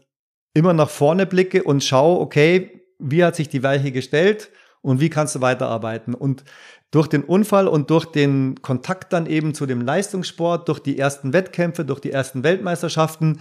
[0.55, 5.11] immer nach vorne blicke und schaue, okay, wie hat sich die Weiche gestellt und wie
[5.11, 6.15] kannst du weiterarbeiten?
[6.15, 6.45] Und
[6.93, 11.33] durch den Unfall und durch den Kontakt dann eben zu dem Leistungssport, durch die ersten
[11.33, 13.41] Wettkämpfe, durch die ersten Weltmeisterschaften,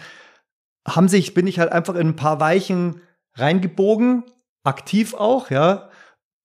[0.87, 3.01] haben sich, bin ich halt einfach in ein paar Weichen
[3.35, 4.23] reingebogen,
[4.63, 5.89] aktiv auch, ja,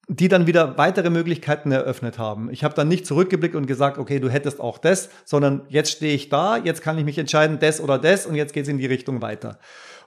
[0.07, 2.51] die dann wieder weitere Möglichkeiten eröffnet haben.
[2.51, 6.15] Ich habe dann nicht zurückgeblickt und gesagt, okay, du hättest auch das, sondern jetzt stehe
[6.15, 8.79] ich da, jetzt kann ich mich entscheiden, das oder das und jetzt geht es in
[8.79, 9.59] die Richtung weiter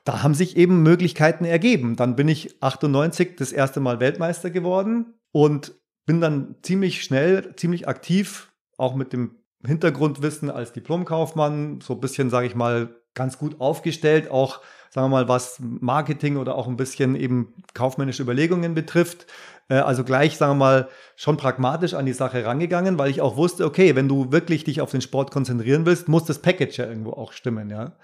[0.04, 1.96] da haben sich eben Möglichkeiten ergeben.
[1.96, 5.74] Dann bin ich 98 das erste Mal Weltmeister geworden und
[6.06, 9.36] bin dann ziemlich schnell, ziemlich aktiv, auch mit dem
[9.66, 15.18] Hintergrundwissen als Diplomkaufmann, so ein bisschen, sage ich mal, ganz gut aufgestellt, auch, sagen wir
[15.18, 19.28] mal, was Marketing oder auch ein bisschen eben kaufmännische Überlegungen betrifft.
[19.70, 23.38] Äh, also gleich, sagen wir mal, schon pragmatisch an die Sache rangegangen, weil ich auch
[23.38, 26.86] wusste, okay, wenn du wirklich dich auf den Sport konzentrieren willst, muss das Package ja
[26.88, 27.98] irgendwo auch stimmen, ja.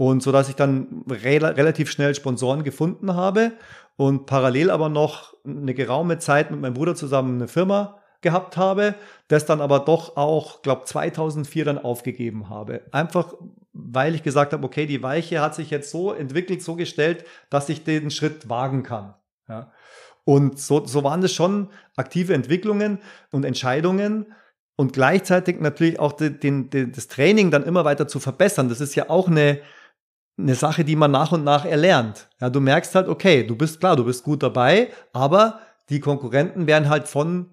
[0.00, 3.52] Und so dass ich dann re relativ schnell Sponsoren gefunden habe
[3.96, 8.94] und parallel aber noch eine geraume Zeit mit meinem Bruder zusammen eine Firma gehabt habe,
[9.28, 12.80] das dann aber doch auch, glaube 2004 dann aufgegeben habe.
[12.92, 13.34] Einfach,
[13.74, 17.68] weil ich gesagt habe, okay, die Weiche hat sich jetzt so entwickelt, so gestellt, dass
[17.68, 19.12] ich den Schritt wagen kann.
[19.50, 19.70] Ja.
[20.24, 23.00] Und so, so waren das schon aktive Entwicklungen
[23.32, 24.32] und Entscheidungen
[24.76, 28.70] und gleichzeitig natürlich auch den, den, das Training dann immer weiter zu verbessern.
[28.70, 29.60] Das ist ja auch eine,
[30.42, 32.28] eine Sache, die man nach und nach erlernt.
[32.40, 36.66] Ja, du merkst halt, okay, du bist klar, du bist gut dabei, aber die Konkurrenten
[36.66, 37.50] werden halt von,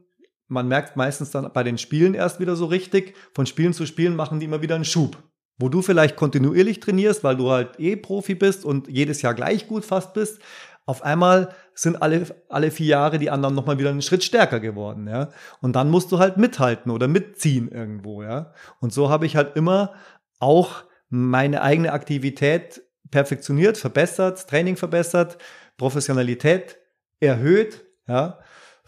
[0.48, 4.16] man merkt meistens dann bei den Spielen erst wieder so richtig, von Spielen zu Spielen
[4.16, 5.18] machen die immer wieder einen Schub.
[5.60, 9.68] wo du vielleicht kontinuierlich trainierst, weil du halt eh Profi bist und jedes Jahr gleich
[9.68, 10.40] gut fast bist,
[10.86, 15.08] auf einmal sind alle, alle vier Jahre die anderen nochmal wieder einen Schritt stärker geworden,
[15.08, 15.30] ja.
[15.62, 18.54] Und dann musst du halt mithalten oder mitziehen irgendwo, ja.
[18.80, 19.94] Und so habe ich halt immer
[20.40, 25.38] auch meine eigene Aktivität perfektioniert, verbessert, Training verbessert,
[25.78, 26.78] Professionalität
[27.20, 28.40] erhöht, ja.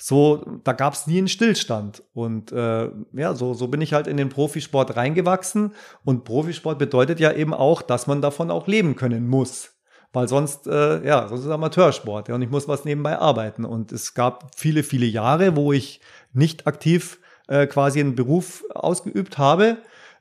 [0.01, 2.03] So, da gab es nie einen Stillstand.
[2.13, 5.73] Und äh, ja, so, so bin ich halt in den Profisport reingewachsen.
[6.05, 9.73] Und Profisport bedeutet ja eben auch, dass man davon auch leben können muss
[10.11, 13.65] weil sonst, äh, ja, sonst ist Amateursport ja, und ich muss was nebenbei arbeiten.
[13.65, 16.01] Und es gab viele, viele Jahre, wo ich
[16.33, 19.77] nicht aktiv äh, quasi einen Beruf ausgeübt habe.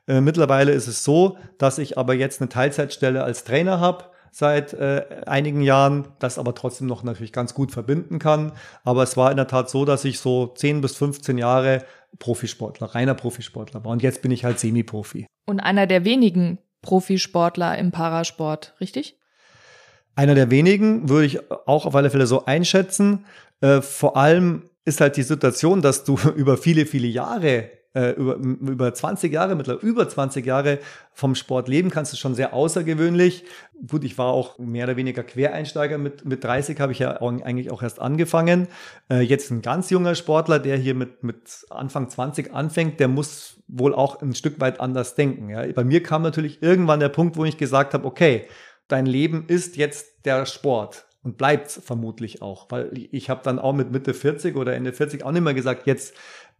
[0.09, 4.73] Äh, mittlerweile ist es so, dass ich aber jetzt eine Teilzeitstelle als Trainer habe seit
[4.73, 8.51] äh, einigen Jahren, das aber trotzdem noch natürlich ganz gut verbinden kann.
[8.83, 11.83] Aber es war in der Tat so, dass ich so 10 bis 15 Jahre
[12.17, 13.91] Profisportler, reiner Profisportler war.
[13.91, 15.27] Und jetzt bin ich halt Semi-Profi.
[15.45, 19.17] Und einer der wenigen Profisportler im Parasport, richtig?
[20.15, 23.25] Einer der wenigen würde ich auch auf alle Fälle so einschätzen.
[23.61, 28.35] Äh, vor allem ist halt die Situation, dass du über viele, viele Jahre äh, über,
[28.35, 30.79] über 20 Jahre, mittlerweile über 20 Jahre
[31.11, 33.45] vom Sport leben kannst, ist schon sehr außergewöhnlich.
[33.87, 35.97] Gut, ich war auch mehr oder weniger Quereinsteiger.
[35.97, 38.67] Mit, mit 30 habe ich ja eigentlich auch erst angefangen.
[39.09, 43.57] Äh, jetzt ein ganz junger Sportler, der hier mit, mit Anfang 20 anfängt, der muss
[43.67, 45.49] wohl auch ein Stück weit anders denken.
[45.49, 45.65] Ja.
[45.73, 48.47] Bei mir kam natürlich irgendwann der Punkt, wo ich gesagt habe, okay,
[48.87, 53.73] dein Leben ist jetzt der Sport und bleibt vermutlich auch, weil ich habe dann auch
[53.73, 56.15] mit Mitte 40 oder Ende 40 auch nicht mehr gesagt, jetzt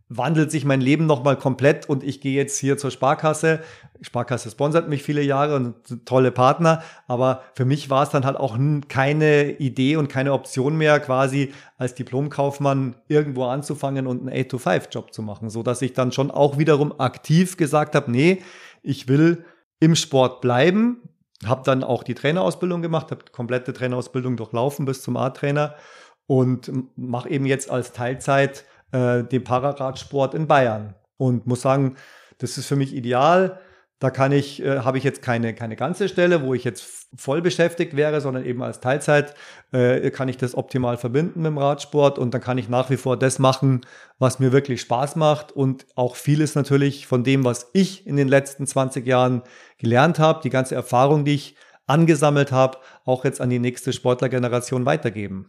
[0.09, 3.59] wandelt sich mein Leben nochmal komplett und ich gehe jetzt hier zur Sparkasse.
[4.01, 8.35] Sparkasse sponsert mich viele Jahre und tolle Partner, aber für mich war es dann halt
[8.35, 15.13] auch keine Idee und keine Option mehr, quasi als Diplomkaufmann irgendwo anzufangen und einen 8-to-5-Job
[15.13, 18.41] zu machen, so dass ich dann schon auch wiederum aktiv gesagt habe, nee,
[18.81, 19.45] ich will
[19.79, 21.01] im Sport bleiben,
[21.45, 25.75] habe dann auch die Trainerausbildung gemacht, habe komplette Trainerausbildung durchlaufen bis zum A-Trainer
[26.25, 30.95] und mache eben jetzt als Teilzeit äh, den Pararadsport in Bayern.
[31.17, 31.95] Und muss sagen,
[32.37, 33.59] das ist für mich ideal.
[33.99, 37.41] Da kann ich, äh, habe ich jetzt keine, keine ganze Stelle, wo ich jetzt voll
[37.41, 39.33] beschäftigt wäre, sondern eben als Teilzeit
[39.73, 42.97] äh, kann ich das optimal verbinden mit dem Radsport und dann kann ich nach wie
[42.97, 43.81] vor das machen,
[44.17, 48.29] was mir wirklich Spaß macht und auch vieles natürlich von dem, was ich in den
[48.29, 49.41] letzten 20 Jahren
[49.77, 51.55] gelernt habe, die ganze Erfahrung, die ich
[51.87, 55.47] angesammelt habe, auch jetzt an die nächste Sportlergeneration weitergeben.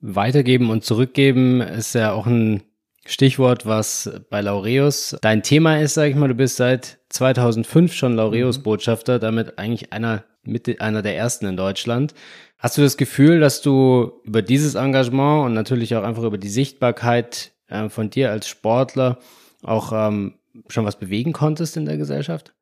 [0.00, 2.62] Weitergeben und zurückgeben ist ja auch ein
[3.04, 6.28] Stichwort, was bei Laureus dein Thema ist, sag ich mal.
[6.28, 9.20] Du bist seit 2005 schon Laureus-Botschafter, mhm.
[9.20, 12.14] damit eigentlich einer, mit, einer der ersten in Deutschland.
[12.58, 16.48] Hast du das Gefühl, dass du über dieses Engagement und natürlich auch einfach über die
[16.48, 19.18] Sichtbarkeit äh, von dir als Sportler
[19.62, 20.34] auch ähm,
[20.68, 22.52] schon was bewegen konntest in der Gesellschaft?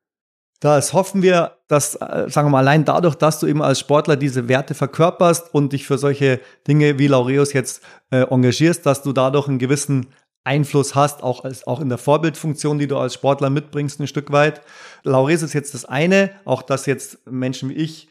[0.59, 4.15] Das hoffen wir, dass, äh, sagen wir mal, allein dadurch, dass du eben als Sportler
[4.15, 9.13] diese Werte verkörperst und dich für solche Dinge wie Laureus jetzt äh, engagierst, dass du
[9.13, 10.07] dadurch einen gewissen
[10.43, 14.31] Einfluss hast, auch, als, auch in der Vorbildfunktion, die du als Sportler mitbringst, ein Stück
[14.31, 14.61] weit.
[15.03, 18.07] Laureus ist jetzt das eine, auch dass jetzt Menschen wie ich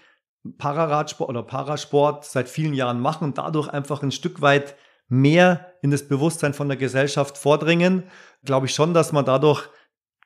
[0.58, 4.76] Pararadsport oder Parasport seit vielen Jahren machen und dadurch einfach ein Stück weit
[5.08, 8.04] mehr in das Bewusstsein von der Gesellschaft vordringen,
[8.44, 9.68] glaube ich schon, dass man dadurch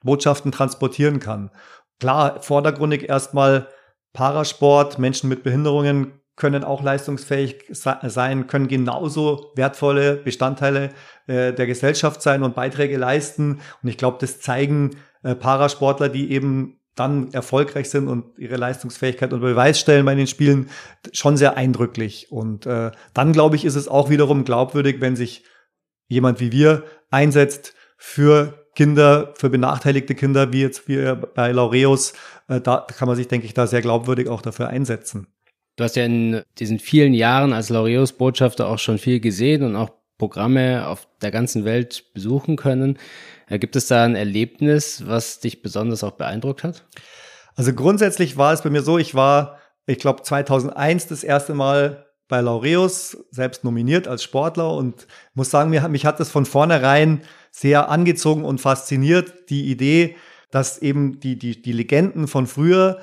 [0.02, 1.50] Botschaften transportieren kann.
[2.00, 3.68] Klar, vordergründig erstmal
[4.12, 10.88] Parasport, Menschen mit Behinderungen können auch leistungsfähig sein, können genauso wertvolle Bestandteile
[11.26, 13.60] äh, der Gesellschaft sein und Beiträge leisten.
[13.82, 19.32] Und ich glaube, das zeigen äh, Parasportler, die eben dann erfolgreich sind und ihre Leistungsfähigkeit
[19.32, 20.70] unter Beweis stellen bei den Spielen,
[21.12, 22.32] schon sehr eindrücklich.
[22.32, 25.44] Und äh, dann, glaube ich, ist es auch wiederum glaubwürdig, wenn sich
[26.08, 32.14] jemand wie wir einsetzt für Kinder, für benachteiligte Kinder, wie jetzt wie bei Laureus.
[32.48, 35.26] Äh, da kann man sich, denke ich, da sehr glaubwürdig auch dafür einsetzen.
[35.76, 39.90] Du hast ja in diesen vielen Jahren als Laureus-Botschafter auch schon viel gesehen und auch
[40.16, 42.96] Programme auf der ganzen Welt besuchen können.
[43.50, 46.86] Äh, gibt es da ein Erlebnis, was dich besonders auch beeindruckt hat?
[47.56, 52.06] Also grundsätzlich war es bei mir so, ich war, ich glaube, 2001 das erste Mal
[52.30, 57.90] bei Laureus, selbst nominiert als Sportler und muss sagen, mich hat das von vornherein sehr
[57.90, 60.16] angezogen und fasziniert, die Idee,
[60.50, 63.00] dass eben die, die, die Legenden von früher,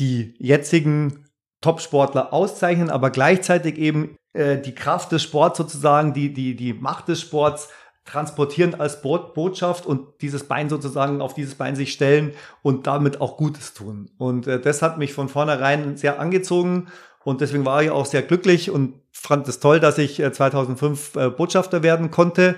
[0.00, 1.26] die jetzigen
[1.60, 7.08] Top-Sportler auszeichnen, aber gleichzeitig eben äh, die Kraft des Sports sozusagen, die, die, die Macht
[7.08, 7.68] des Sports
[8.04, 13.36] transportieren als Botschaft und dieses Bein sozusagen auf dieses Bein sich stellen und damit auch
[13.36, 14.10] Gutes tun.
[14.18, 16.88] Und äh, das hat mich von vornherein sehr angezogen
[17.24, 21.16] und deswegen war ich auch sehr glücklich und fand es toll, dass ich äh, 2005
[21.16, 22.56] äh, Botschafter werden konnte.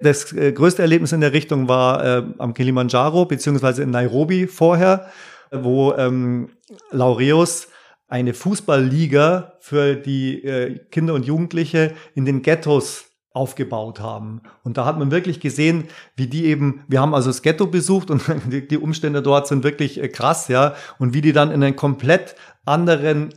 [0.00, 5.10] Das äh, größte Erlebnis in der Richtung war äh, am Kilimanjaro beziehungsweise in Nairobi vorher
[5.52, 6.48] wo ähm,
[6.90, 7.68] Laureus
[8.08, 14.42] eine Fußballliga für die äh, Kinder und Jugendliche in den Ghettos aufgebaut haben.
[14.62, 15.84] Und da hat man wirklich gesehen,
[16.16, 18.22] wie die eben, wir haben also das Ghetto besucht und
[18.70, 22.34] die, Umstände dort sind wirklich äh, krass, ja, und wie die dann in einem komplett
[22.64, 23.32] anderen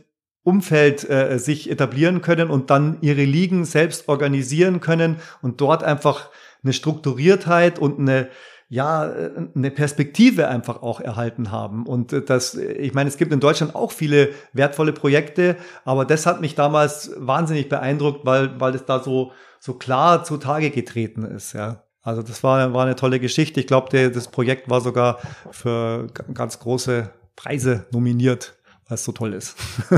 [0.46, 6.30] Umfeld äh, sich etablieren können und dann ihre Ligen selbst organisieren können und dort einfach
[6.62, 8.28] eine Strukturiertheit und eine
[8.68, 9.12] ja,
[9.54, 11.86] eine Perspektive einfach auch erhalten haben.
[11.86, 16.26] Und äh, das, ich meine, es gibt in Deutschland auch viele wertvolle Projekte, aber das
[16.26, 21.52] hat mich damals wahnsinnig beeindruckt, weil, weil es da so, so klar zutage getreten ist,
[21.52, 21.82] ja.
[22.02, 23.58] Also das war, war eine tolle Geschichte.
[23.58, 25.18] Ich glaube, das Projekt war sogar
[25.50, 28.55] für ganz große Preise nominiert,
[28.94, 29.56] es so toll ist.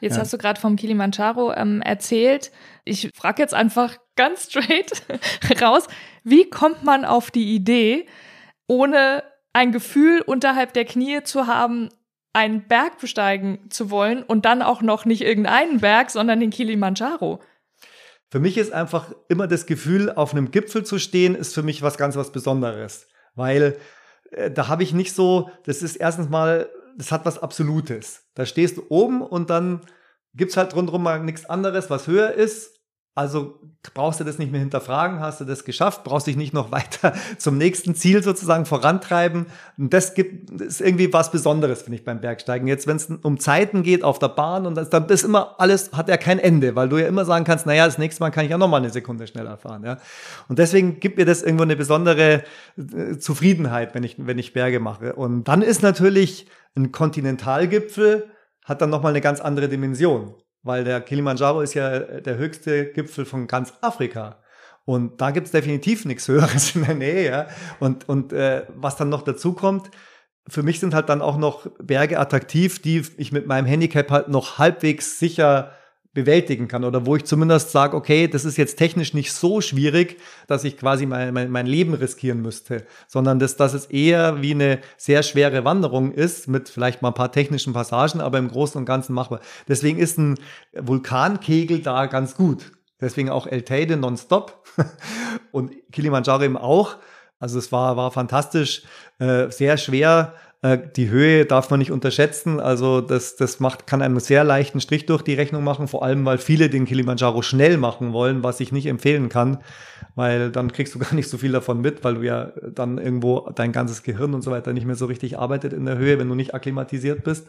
[0.00, 0.20] Jetzt ja.
[0.20, 2.52] hast du gerade vom Kilimanjaro ähm, erzählt.
[2.84, 5.02] Ich frage jetzt einfach ganz straight
[5.60, 5.86] raus,
[6.24, 8.06] wie kommt man auf die Idee,
[8.66, 11.88] ohne ein Gefühl unterhalb der Knie zu haben,
[12.32, 17.40] einen Berg besteigen zu wollen und dann auch noch nicht irgendeinen Berg, sondern den Kilimanjaro?
[18.30, 21.82] Für mich ist einfach immer das Gefühl, auf einem Gipfel zu stehen, ist für mich
[21.82, 23.78] was ganz was Besonderes, weil
[24.30, 28.24] äh, da habe ich nicht so, das ist erstens mal das hat was Absolutes.
[28.34, 29.86] Da stehst du oben und dann
[30.34, 32.77] gibt es halt rundherum mal nichts anderes, was höher ist.
[33.18, 33.58] Also
[33.94, 37.14] brauchst du das nicht mehr hinterfragen, hast du das geschafft, brauchst dich nicht noch weiter
[37.38, 39.46] zum nächsten Ziel sozusagen vorantreiben.
[39.76, 42.68] Und das gibt, das ist irgendwie was Besonderes, finde ich, beim Bergsteigen.
[42.68, 45.90] Jetzt, wenn es um Zeiten geht auf der Bahn und das, dann ist immer alles,
[45.94, 48.44] hat ja kein Ende, weil du ja immer sagen kannst, naja, das nächste Mal kann
[48.44, 49.96] ich ja noch mal eine Sekunde schneller fahren, ja.
[50.48, 52.44] Und deswegen gibt mir das irgendwo eine besondere
[52.76, 55.14] äh, Zufriedenheit, wenn ich, wenn ich Berge mache.
[55.14, 58.30] Und dann ist natürlich ein Kontinentalgipfel
[58.68, 63.24] hat dann nochmal eine ganz andere Dimension, weil der Kilimanjaro ist ja der höchste Gipfel
[63.24, 64.42] von ganz Afrika.
[64.84, 67.30] Und da gibt es definitiv nichts Höheres in der Nähe.
[67.30, 67.46] Ja?
[67.78, 69.90] Und, und äh, was dann noch dazu kommt,
[70.48, 74.28] für mich sind halt dann auch noch Berge attraktiv, die ich mit meinem Handicap halt
[74.28, 75.72] noch halbwegs sicher
[76.14, 80.16] bewältigen kann oder wo ich zumindest sage, okay, das ist jetzt technisch nicht so schwierig,
[80.46, 84.52] dass ich quasi mein, mein, mein Leben riskieren müsste, sondern dass, dass es eher wie
[84.52, 88.78] eine sehr schwere Wanderung ist, mit vielleicht mal ein paar technischen Passagen, aber im Großen
[88.78, 89.40] und Ganzen machbar.
[89.68, 90.38] Deswegen ist ein
[90.72, 92.72] Vulkankegel da ganz gut.
[93.00, 94.64] Deswegen auch El Teide nonstop
[95.52, 96.96] und Kilimanjaro eben auch.
[97.38, 98.82] Also es war, war fantastisch,
[99.20, 102.58] äh, sehr schwer, die Höhe darf man nicht unterschätzen.
[102.58, 106.24] Also das, das macht, kann einen sehr leichten Strich durch die Rechnung machen, vor allem
[106.24, 109.58] weil viele den Kilimanjaro schnell machen wollen, was ich nicht empfehlen kann,
[110.16, 113.48] weil dann kriegst du gar nicht so viel davon mit, weil du ja dann irgendwo
[113.54, 116.28] dein ganzes Gehirn und so weiter nicht mehr so richtig arbeitet in der Höhe, wenn
[116.28, 117.46] du nicht akklimatisiert bist.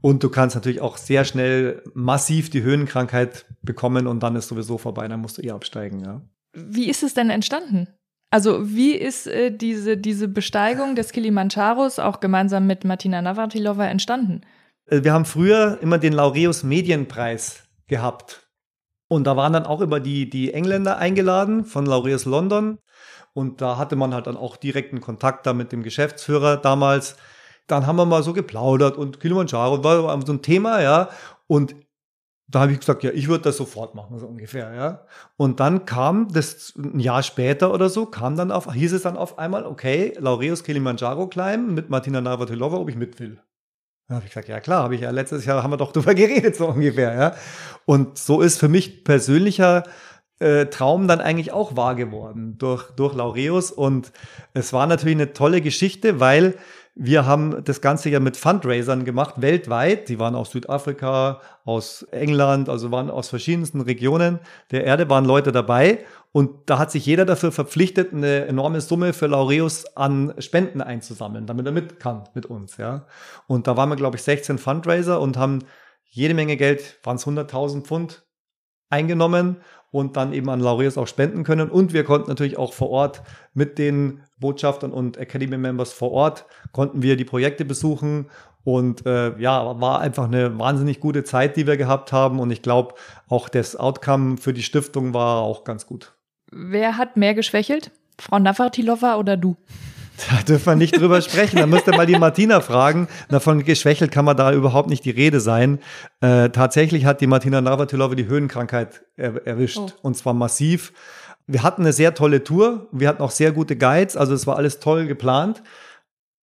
[0.00, 4.78] Und du kannst natürlich auch sehr schnell massiv die Höhenkrankheit bekommen und dann ist sowieso
[4.78, 6.22] vorbei, dann musst du eh absteigen, ja.
[6.52, 7.88] Wie ist es denn entstanden?
[8.30, 14.42] Also wie ist äh, diese, diese Besteigung des Kilimanjaros auch gemeinsam mit Martina Navratilova entstanden?
[14.86, 18.48] Äh, wir haben früher immer den Laureus Medienpreis gehabt.
[19.08, 22.78] Und da waren dann auch immer die, die Engländer eingeladen von Laureus London.
[23.32, 27.16] Und da hatte man halt dann auch direkten Kontakt da mit dem Geschäftsführer damals.
[27.66, 31.08] Dann haben wir mal so geplaudert und Kilimanjaro war so ein Thema, ja.
[31.48, 31.74] Und
[32.50, 35.06] da habe ich gesagt, ja, ich würde das sofort machen, so ungefähr, ja.
[35.36, 39.16] Und dann kam das ein Jahr später oder so, kam dann auf, hieß es dann
[39.16, 43.40] auf einmal, okay, Laureus Kilimanjaro climben mit Martina Navratilova, ob ich mit will.
[44.08, 46.14] Da habe ich gesagt, ja klar, habe ich ja letztes Jahr haben wir doch drüber
[46.14, 47.34] geredet, so ungefähr, ja.
[47.84, 49.84] Und so ist für mich persönlicher
[50.40, 53.70] äh, Traum dann eigentlich auch wahr geworden durch, durch Laureus.
[53.70, 54.10] Und
[54.54, 56.54] es war natürlich eine tolle Geschichte, weil
[57.02, 60.10] wir haben das Ganze ja mit Fundraisern gemacht, weltweit.
[60.10, 64.38] Die waren aus Südafrika, aus England, also waren aus verschiedensten Regionen
[64.70, 66.04] der Erde, waren Leute dabei.
[66.32, 71.46] Und da hat sich jeder dafür verpflichtet, eine enorme Summe für Laureus an Spenden einzusammeln,
[71.46, 72.76] damit er mit kann mit uns.
[72.76, 73.06] Ja.
[73.46, 75.60] Und da waren wir, glaube ich, 16 Fundraiser und haben
[76.04, 78.26] jede Menge Geld, waren es 100.000 Pfund
[78.90, 79.56] eingenommen
[79.90, 81.70] und dann eben an Laureus auch spenden können.
[81.70, 83.22] Und wir konnten natürlich auch vor Ort
[83.54, 88.26] mit den Botschaftern und Academy Members vor Ort, konnten wir die Projekte besuchen.
[88.62, 92.38] Und äh, ja, war einfach eine wahnsinnig gute Zeit, die wir gehabt haben.
[92.38, 92.94] Und ich glaube,
[93.28, 96.12] auch das Outcome für die Stiftung war auch ganz gut.
[96.50, 97.90] Wer hat mehr geschwächelt?
[98.18, 99.56] Frau Navratilova oder du?
[100.28, 101.56] Da dürfen wir nicht drüber sprechen.
[101.56, 103.08] Da müsst ihr mal die Martina fragen.
[103.28, 105.78] Davon geschwächelt kann man da überhaupt nicht die Rede sein.
[106.20, 109.78] Äh, tatsächlich hat die Martina Navratilova die Höhenkrankheit er erwischt.
[109.78, 109.90] Oh.
[110.02, 110.92] Und zwar massiv.
[111.46, 112.88] Wir hatten eine sehr tolle Tour.
[112.92, 114.16] Wir hatten auch sehr gute Guides.
[114.16, 115.62] Also es war alles toll geplant.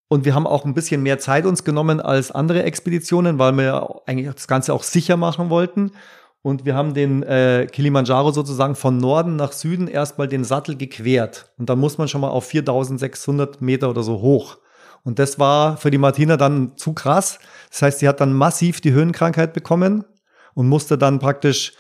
[0.10, 4.02] Und wir haben auch ein bisschen mehr Zeit uns genommen als andere Expeditionen, weil wir
[4.06, 5.92] eigentlich das Ganze auch sicher machen wollten.
[6.42, 11.52] Und wir haben den äh, Kilimanjaro sozusagen von Norden nach Süden erstmal den Sattel gequert.
[11.58, 14.58] Und dann muss man schon mal auf 4600 Meter oder so hoch.
[15.04, 17.40] Und das war für die Martina dann zu krass.
[17.70, 20.06] Das heißt, sie hat dann massiv die Höhenkrankheit bekommen
[20.54, 21.74] und musste dann praktisch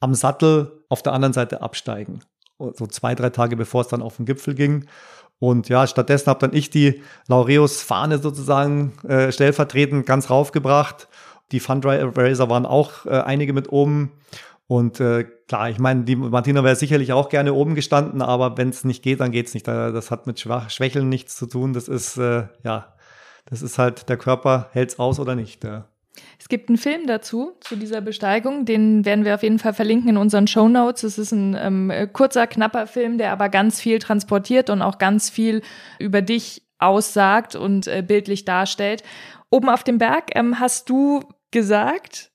[0.00, 2.20] am Sattel auf der anderen Seite absteigen.
[2.58, 4.86] So zwei, drei Tage bevor es dann auf den Gipfel ging.
[5.38, 11.08] Und ja, stattdessen habe dann ich die Laureus-Fahne sozusagen äh, stellvertretend ganz raufgebracht.
[11.52, 14.12] Die Fundraiser waren auch äh, einige mit oben.
[14.66, 18.68] Und äh, klar, ich meine, die Martina wäre sicherlich auch gerne oben gestanden, aber wenn
[18.68, 19.66] es nicht geht, dann geht's nicht.
[19.66, 21.72] Das hat mit Schwach Schwächeln nichts zu tun.
[21.72, 22.94] Das ist, äh, ja,
[23.46, 25.64] das ist halt, der Körper hält's aus oder nicht.
[25.64, 25.86] Ja.
[26.38, 28.64] Es gibt einen Film dazu, zu dieser Besteigung.
[28.64, 31.02] Den werden wir auf jeden Fall verlinken in unseren Show Notes.
[31.02, 35.30] Es ist ein ähm, kurzer, knapper Film, der aber ganz viel transportiert und auch ganz
[35.30, 35.62] viel
[35.98, 39.02] über dich aussagt und äh, bildlich darstellt.
[39.50, 41.20] Oben auf dem Berg ähm, hast du
[41.50, 42.30] gesagt,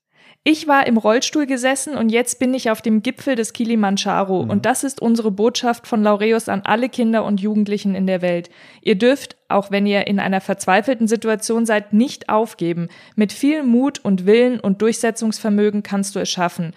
[0.48, 4.44] ich war im Rollstuhl gesessen und jetzt bin ich auf dem Gipfel des Kilimanjaro.
[4.44, 4.50] Mhm.
[4.50, 8.48] Und das ist unsere Botschaft von Laureus an alle Kinder und Jugendlichen in der Welt.
[8.80, 12.90] Ihr dürft, auch wenn ihr in einer verzweifelten Situation seid, nicht aufgeben.
[13.16, 16.74] Mit viel Mut und Willen und Durchsetzungsvermögen kannst du es schaffen.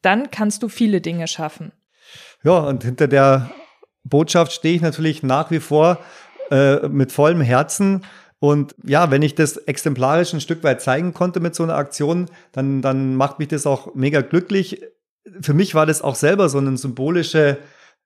[0.00, 1.70] Dann kannst du viele Dinge schaffen.
[2.42, 3.52] Ja, und hinter der
[4.02, 6.00] Botschaft stehe ich natürlich nach wie vor
[6.50, 8.04] äh, mit vollem Herzen
[8.42, 12.26] und ja, wenn ich das exemplarisch ein Stück weit zeigen konnte mit so einer Aktion,
[12.50, 14.82] dann, dann macht mich das auch mega glücklich.
[15.40, 17.58] Für mich war das auch selber so ein symbolischer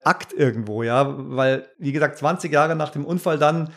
[0.04, 3.70] Akt irgendwo, ja, weil, wie gesagt, 20 Jahre nach dem Unfall dann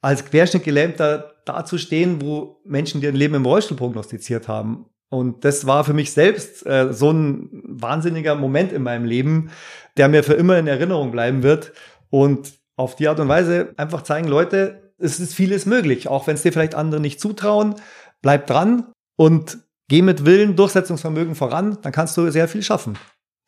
[0.00, 4.86] als Querschnittgelähmter dazustehen, wo Menschen ihr Leben im Rollstuhl prognostiziert haben.
[5.10, 9.50] Und das war für mich selbst äh, so ein wahnsinniger Moment in meinem Leben,
[9.98, 11.74] der mir für immer in Erinnerung bleiben wird.
[12.08, 16.34] Und auf die Art und Weise einfach zeigen, Leute, es ist vieles möglich, auch wenn
[16.34, 17.74] es dir vielleicht andere nicht zutrauen.
[18.22, 22.98] Bleib dran und geh mit Willen, Durchsetzungsvermögen voran, dann kannst du sehr viel schaffen.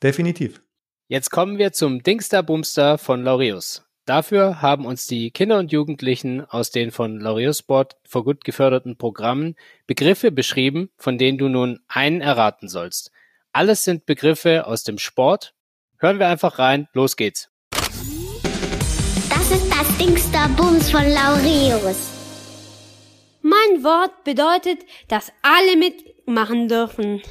[0.03, 0.63] Definitiv.
[1.09, 3.85] Jetzt kommen wir zum Dingster Boomster von Laureus.
[4.05, 8.97] Dafür haben uns die Kinder und Jugendlichen aus den von Laureus Sport for Good geförderten
[8.97, 9.55] Programmen
[9.87, 13.11] Begriffe beschrieben, von denen du nun einen erraten sollst.
[13.53, 15.55] Alles sind Begriffe aus dem Sport.
[15.99, 17.51] Hören wir einfach rein, los geht's.
[19.99, 22.11] Dingster Bums von Laureus.
[23.41, 27.23] Mein Wort bedeutet, dass alle mitmachen dürfen.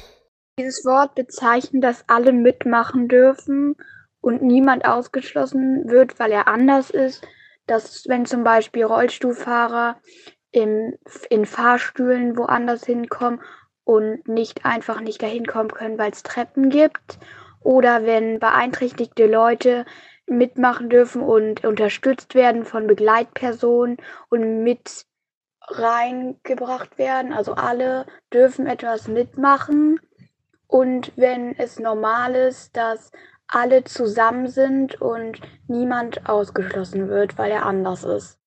[0.58, 3.76] Dieses Wort bezeichnet, dass alle mitmachen dürfen
[4.20, 7.24] und niemand ausgeschlossen wird, weil er anders ist.
[7.68, 10.00] Dass wenn zum Beispiel Rollstuhlfahrer
[10.50, 10.94] im,
[11.30, 13.40] in Fahrstühlen woanders hinkommen
[13.84, 17.18] und nicht einfach nicht dahin kommen können, weil es Treppen gibt.
[17.60, 19.84] Oder wenn beeinträchtigte Leute
[20.28, 23.96] mitmachen dürfen und unterstützt werden von Begleitpersonen
[24.28, 25.06] und mit
[25.62, 27.32] reingebracht werden.
[27.32, 30.00] Also alle dürfen etwas mitmachen.
[30.66, 33.10] Und wenn es normal ist, dass
[33.46, 38.38] alle zusammen sind und niemand ausgeschlossen wird, weil er anders ist.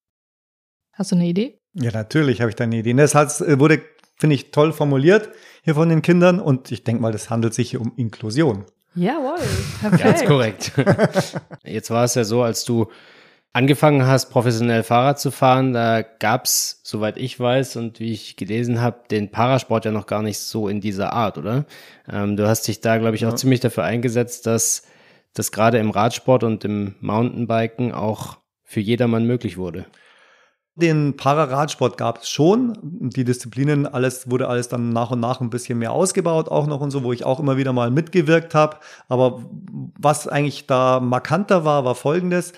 [0.94, 1.60] Hast du eine Idee?
[1.74, 2.94] Ja, natürlich habe ich da eine Idee.
[2.94, 3.82] Das äh, wurde,
[4.18, 5.30] finde ich, toll formuliert
[5.64, 8.66] hier von den Kindern und ich denke mal, das handelt sich hier um Inklusion.
[8.96, 9.40] Jawohl.
[9.80, 10.04] Perfekt.
[10.04, 10.72] Ganz korrekt.
[11.64, 12.88] Jetzt war es ja so, als du
[13.54, 18.82] angefangen hast, professionell Fahrrad zu fahren, da gab's, soweit ich weiß und wie ich gelesen
[18.82, 21.66] habe, den Parasport ja noch gar nicht so in dieser Art, oder?
[22.12, 23.36] Ähm, du hast dich da, glaube ich, auch ja.
[23.36, 24.84] ziemlich dafür eingesetzt, dass
[25.34, 29.86] das gerade im Radsport und im Mountainbiken auch für jedermann möglich wurde.
[30.76, 32.78] Den Pararadsport gab es schon.
[32.82, 36.80] Die Disziplinen, alles wurde alles dann nach und nach ein bisschen mehr ausgebaut, auch noch
[36.80, 38.78] und so, wo ich auch immer wieder mal mitgewirkt habe.
[39.10, 39.44] Aber
[40.00, 42.54] was eigentlich da markanter war, war folgendes.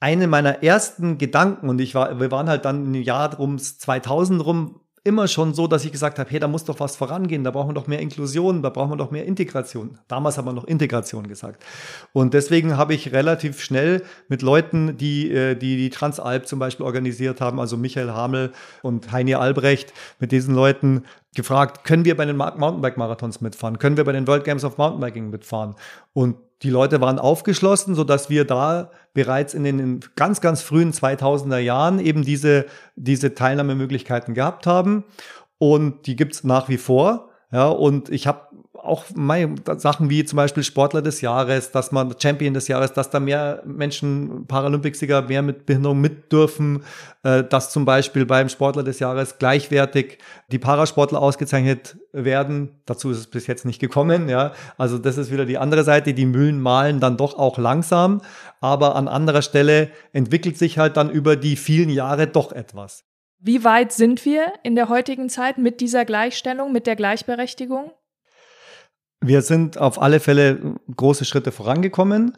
[0.00, 4.44] Eine meiner ersten Gedanken, und ich war, wir waren halt dann im Jahr drum 2000
[4.44, 7.50] rum, immer schon so, dass ich gesagt habe, hey, da muss doch was vorangehen, da
[7.50, 9.98] brauchen wir doch mehr Inklusion, da brauchen wir doch mehr Integration.
[10.06, 11.64] Damals haben wir noch Integration gesagt.
[12.12, 16.86] Und deswegen habe ich relativ schnell mit Leuten, die äh, die, die Transalp zum Beispiel
[16.86, 22.24] organisiert haben, also Michael Hamel und Heini Albrecht, mit diesen Leuten gefragt, können wir bei
[22.24, 23.78] den Mountainbike-Marathons mitfahren?
[23.78, 25.74] Können wir bei den World Games of Mountainbiking mitfahren?
[26.12, 30.92] Und die Leute waren aufgeschlossen, so dass wir da bereits in den ganz, ganz frühen
[30.92, 35.04] 2000er Jahren eben diese, diese Teilnahmemöglichkeiten gehabt haben.
[35.58, 37.30] Und die gibt's nach wie vor.
[37.50, 38.48] Ja, und ich habe
[38.82, 39.04] auch
[39.78, 43.62] Sachen wie zum Beispiel Sportler des Jahres, dass man Champion des Jahres, dass da mehr
[43.64, 46.82] Menschen, Paralympicsieger mehr mit Behinderung mit dürfen,
[47.22, 50.18] äh, dass zum Beispiel beim Sportler des Jahres gleichwertig
[50.50, 52.80] die Parasportler ausgezeichnet werden.
[52.86, 54.52] Dazu ist es bis jetzt nicht gekommen, ja.
[54.76, 56.12] Also das ist wieder die andere Seite.
[56.12, 58.20] Die Mühlen malen dann doch auch langsam,
[58.60, 63.04] aber an anderer Stelle entwickelt sich halt dann über die vielen Jahre doch etwas.
[63.38, 67.90] Wie weit sind wir in der heutigen Zeit mit dieser Gleichstellung, mit der Gleichberechtigung?
[69.22, 72.36] Wir sind auf alle Fälle große Schritte vorangekommen,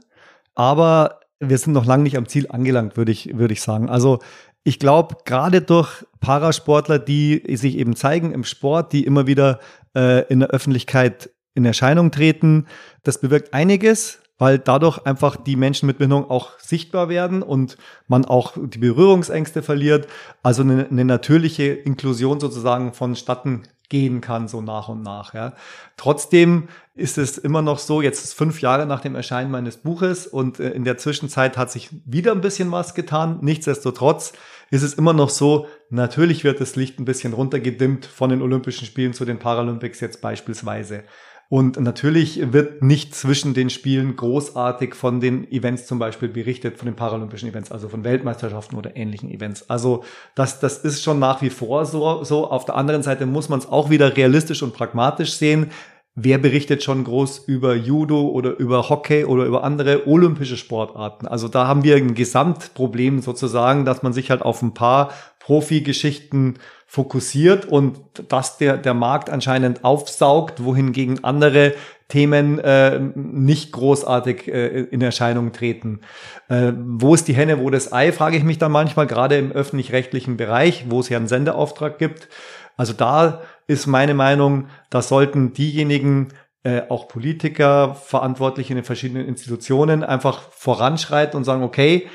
[0.54, 3.88] aber wir sind noch lange nicht am Ziel angelangt, würde ich, würde ich sagen.
[3.88, 4.18] Also
[4.64, 9.60] ich glaube, gerade durch Parasportler, die sich eben zeigen im Sport, die immer wieder
[9.96, 12.66] äh, in der Öffentlichkeit in Erscheinung treten,
[13.02, 17.78] das bewirkt einiges, weil dadurch einfach die Menschen mit Behinderung auch sichtbar werden und
[18.08, 20.06] man auch die Berührungsängste verliert.
[20.42, 25.34] Also eine, eine natürliche Inklusion sozusagen vonstatten gehen kann, so nach und nach.
[25.34, 25.54] Ja.
[25.96, 30.26] Trotzdem ist es immer noch so, jetzt ist fünf Jahre nach dem Erscheinen meines Buches
[30.26, 33.38] und äh, in der Zwischenzeit hat sich wieder ein bisschen was getan.
[33.42, 34.32] Nichtsdestotrotz
[34.70, 38.86] ist es immer noch so, natürlich wird das Licht ein bisschen runtergedimmt von den Olympischen
[38.86, 41.04] Spielen zu den Paralympics jetzt beispielsweise.
[41.48, 46.86] Und natürlich wird nicht zwischen den Spielen großartig von den Events zum Beispiel berichtet, von
[46.86, 49.68] den paralympischen Events, also von Weltmeisterschaften oder ähnlichen Events.
[49.68, 52.24] Also das, das ist schon nach wie vor so.
[52.24, 52.50] so.
[52.50, 55.70] Auf der anderen Seite muss man es auch wieder realistisch und pragmatisch sehen.
[56.16, 61.26] Wer berichtet schon groß über Judo oder über Hockey oder über andere olympische Sportarten?
[61.26, 66.54] Also da haben wir ein Gesamtproblem sozusagen, dass man sich halt auf ein paar Profi-Geschichten
[66.86, 71.74] fokussiert und dass der, der Markt anscheinend aufsaugt, wohingegen andere
[72.08, 76.00] Themen äh, nicht großartig äh, in Erscheinung treten.
[76.48, 79.52] Äh, wo ist die Henne, wo das Ei, frage ich mich dann manchmal, gerade im
[79.52, 82.28] öffentlich-rechtlichen Bereich, wo es ja einen Sendeauftrag gibt.
[82.76, 86.28] Also da ist meine Meinung, da sollten diejenigen,
[86.62, 92.08] äh, auch Politiker, Verantwortliche in den verschiedenen Institutionen einfach voranschreiten und sagen, okay,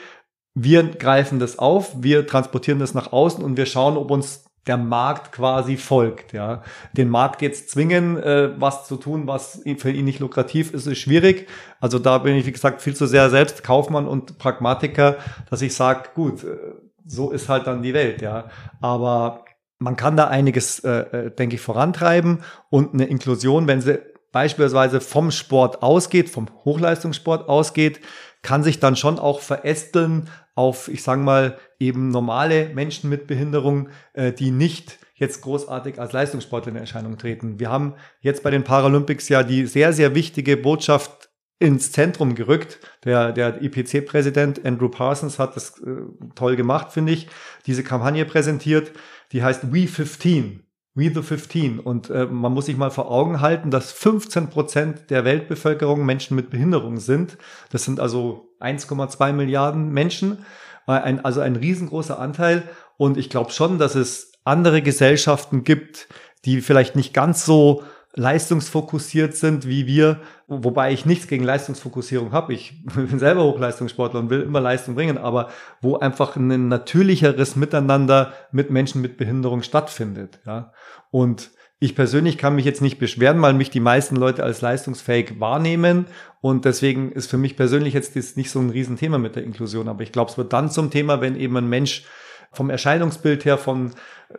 [0.56, 4.78] wir greifen das auf, wir transportieren das nach außen und wir schauen, ob uns der
[4.78, 6.32] Markt quasi folgt.
[6.32, 6.62] Ja,
[6.94, 11.00] den Markt jetzt zwingen, äh, was zu tun, was für ihn nicht lukrativ ist, ist
[11.00, 11.48] schwierig.
[11.82, 15.18] Also da bin ich wie gesagt viel zu sehr selbst Kaufmann und Pragmatiker,
[15.50, 16.56] dass ich sage, gut, äh,
[17.04, 18.22] so ist halt dann die Welt.
[18.22, 19.44] Ja, aber
[19.80, 24.00] man kann da einiges, äh, äh, denke ich, vorantreiben und eine Inklusion, wenn sie
[24.32, 28.02] beispielsweise vom Sport ausgeht, vom Hochleistungssport ausgeht,
[28.44, 33.90] kann sich dann schon auch verästeln auf, ich sage mal, eben normale Menschen mit Behinderung,
[34.14, 37.60] äh, die nicht jetzt großartig als Leistungssportler in Erscheinung treten.
[37.60, 41.30] Wir haben jetzt bei den Paralympics ja die sehr, sehr wichtige Botschaft
[41.60, 42.80] ins Zentrum gerückt.
[43.04, 46.04] Der, der IPC-Präsident Andrew Parsons hat das äh,
[46.36, 47.28] toll gemacht, finde ich,
[47.66, 48.92] diese Kampagne präsentiert
[49.32, 50.64] die heißt We 15.
[51.00, 51.80] We the 15.
[51.80, 56.36] Und äh, man muss sich mal vor Augen halten, dass 15 Prozent der Weltbevölkerung Menschen
[56.36, 57.38] mit Behinderung sind.
[57.72, 60.46] Das sind also 1,2 Milliarden Menschen.
[60.88, 62.64] Äh, ein, also ein riesengroßer Anteil.
[62.98, 66.08] Und ich glaube schon, dass es andere Gesellschaften gibt,
[66.46, 67.84] die vielleicht nicht ganz so
[68.16, 72.54] leistungsfokussiert sind wie wir, wobei ich nichts gegen Leistungsfokussierung habe.
[72.54, 75.50] Ich bin selber Hochleistungssportler und will immer Leistung bringen, aber
[75.82, 80.40] wo einfach ein natürlicheres Miteinander mit Menschen mit Behinderung stattfindet.
[80.46, 80.74] Ja?
[81.12, 85.40] Und ich persönlich kann mich jetzt nicht beschweren, weil mich die meisten Leute als leistungsfähig
[85.40, 86.08] wahrnehmen.
[86.42, 89.88] Und deswegen ist für mich persönlich jetzt nicht so ein Riesenthema mit der Inklusion.
[89.88, 92.04] Aber ich glaube, es wird dann zum Thema, wenn eben ein Mensch
[92.52, 93.92] vom Erscheinungsbild her von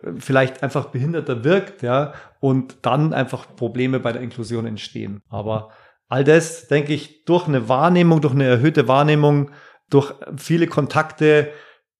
[0.02, 5.22] äh, vielleicht einfach behinderter wirkt, ja, und dann einfach Probleme bei der Inklusion entstehen.
[5.28, 5.70] Aber
[6.08, 9.50] all das, denke ich, durch eine Wahrnehmung, durch eine erhöhte Wahrnehmung,
[9.88, 11.52] durch viele Kontakte,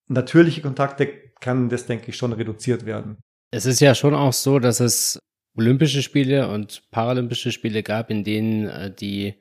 [0.08, 1.08] natürliche Kontakte,
[1.40, 3.18] kann das, denke ich, schon reduziert werden.
[3.50, 5.18] Es ist ja schon auch so, dass es
[5.56, 9.34] Olympische Spiele und Paralympische Spiele gab, in denen äh, die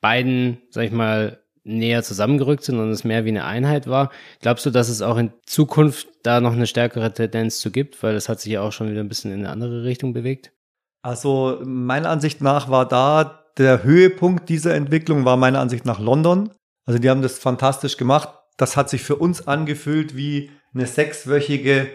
[0.00, 4.10] beiden, sag ich mal, näher zusammengerückt sind und es mehr wie eine Einheit war.
[4.40, 8.02] Glaubst du, dass es auch in Zukunft da noch eine stärkere Tendenz zu gibt?
[8.02, 10.52] Weil das hat sich ja auch schon wieder ein bisschen in eine andere Richtung bewegt.
[11.00, 16.50] Also meiner Ansicht nach war da der Höhepunkt dieser Entwicklung war meiner Ansicht nach London.
[16.86, 18.28] Also die haben das fantastisch gemacht.
[18.56, 21.88] Das hat sich für uns angefühlt wie eine sechswöchige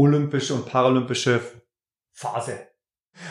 [0.00, 1.40] olympische und paralympische
[2.12, 2.58] Phase.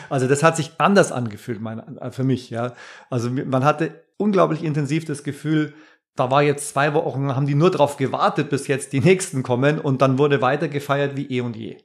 [0.08, 2.50] Also das hat sich anders angefühlt mein, für mich.
[2.50, 2.74] Ja,
[3.08, 5.74] also man hatte unglaublich intensiv das Gefühl,
[6.16, 9.78] da war jetzt zwei Wochen, haben die nur darauf gewartet, bis jetzt die nächsten kommen
[9.78, 11.78] und dann wurde weiter gefeiert wie eh und je.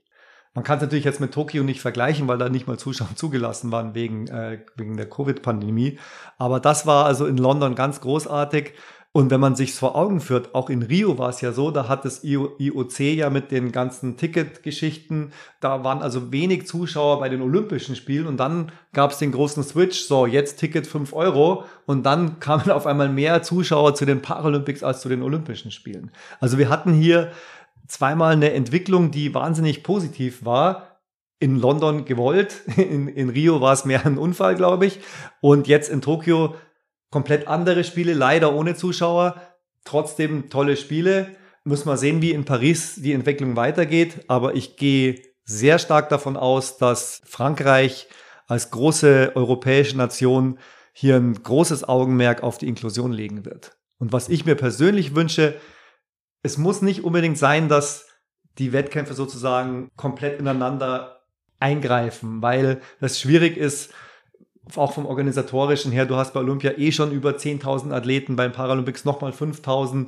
[0.54, 3.72] Man kann es natürlich jetzt mit Tokio nicht vergleichen, weil da nicht mal Zuschauer zugelassen
[3.72, 6.00] waren wegen, äh, wegen der Covid-Pandemie.
[6.38, 8.74] Aber das war also in London ganz großartig.
[9.16, 11.88] Und wenn man sich vor Augen führt, auch in Rio war es ja so, da
[11.88, 17.42] hat das IOC ja mit den ganzen Ticketgeschichten, da waren also wenig Zuschauer bei den
[17.42, 22.06] Olympischen Spielen und dann gab es den großen Switch, so jetzt Ticket 5 Euro und
[22.06, 26.12] dann kamen auf einmal mehr Zuschauer zu den Paralympics als zu den Olympischen Spielen.
[26.42, 27.32] Also wir hatten hier
[27.88, 31.00] zweimal eine Entwicklung, die wahnsinnig positiv war,
[31.40, 32.64] in London gewollt.
[32.76, 35.00] In, in Rio war es mehr ein Unfall, glaube ich.
[35.40, 36.56] Und jetzt in Tokio
[37.10, 39.42] komplett andere Spiele, leider ohne Zuschauer.
[39.84, 41.36] Trotzdem tolle Spiele.
[41.64, 44.26] Muss man sehen, wie in Paris die Entwicklung weitergeht.
[44.28, 48.08] Aber ich gehe sehr stark davon aus, dass Frankreich
[48.48, 50.60] als große europäische Nation
[50.94, 53.78] hier ein großes Augenmerk auf die Inklusion legen wird.
[53.98, 55.60] Und was ich mir persönlich wünsche,
[56.42, 58.08] es muss nicht unbedingt sein, dass
[58.58, 61.22] die Wettkämpfe sozusagen komplett ineinander
[61.60, 63.94] eingreifen, weil das schwierig ist,
[64.76, 66.06] auch vom organisatorischen her.
[66.06, 70.08] Du hast bei Olympia eh schon über 10.000 Athleten, beim Paralympics nochmal 5.000.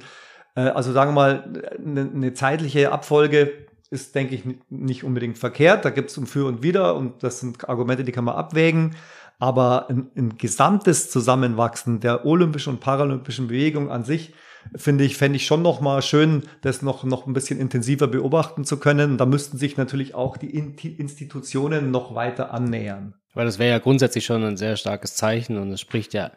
[0.56, 5.86] Äh, also sagen wir mal, eine, zeitliche Abfolge ist, denke ich, nicht unbedingt verkehrt.
[5.86, 8.96] Da gibt es um Für und Wider und das sind Argumente, die kann man abwägen.
[9.40, 14.34] Aber ein, ein gesamtes Zusammenwachsen der olympischen und paralympischen Bewegung an sich
[14.76, 18.66] finde ich, fände ich schon noch mal schön, das noch, noch ein bisschen intensiver beobachten
[18.66, 19.18] zu können.
[19.18, 23.14] Da müssten sich natürlich auch die Institutionen noch weiter annähern.
[23.38, 26.32] Weil das wäre ja grundsätzlich schon ein sehr starkes Zeichen und es spricht ja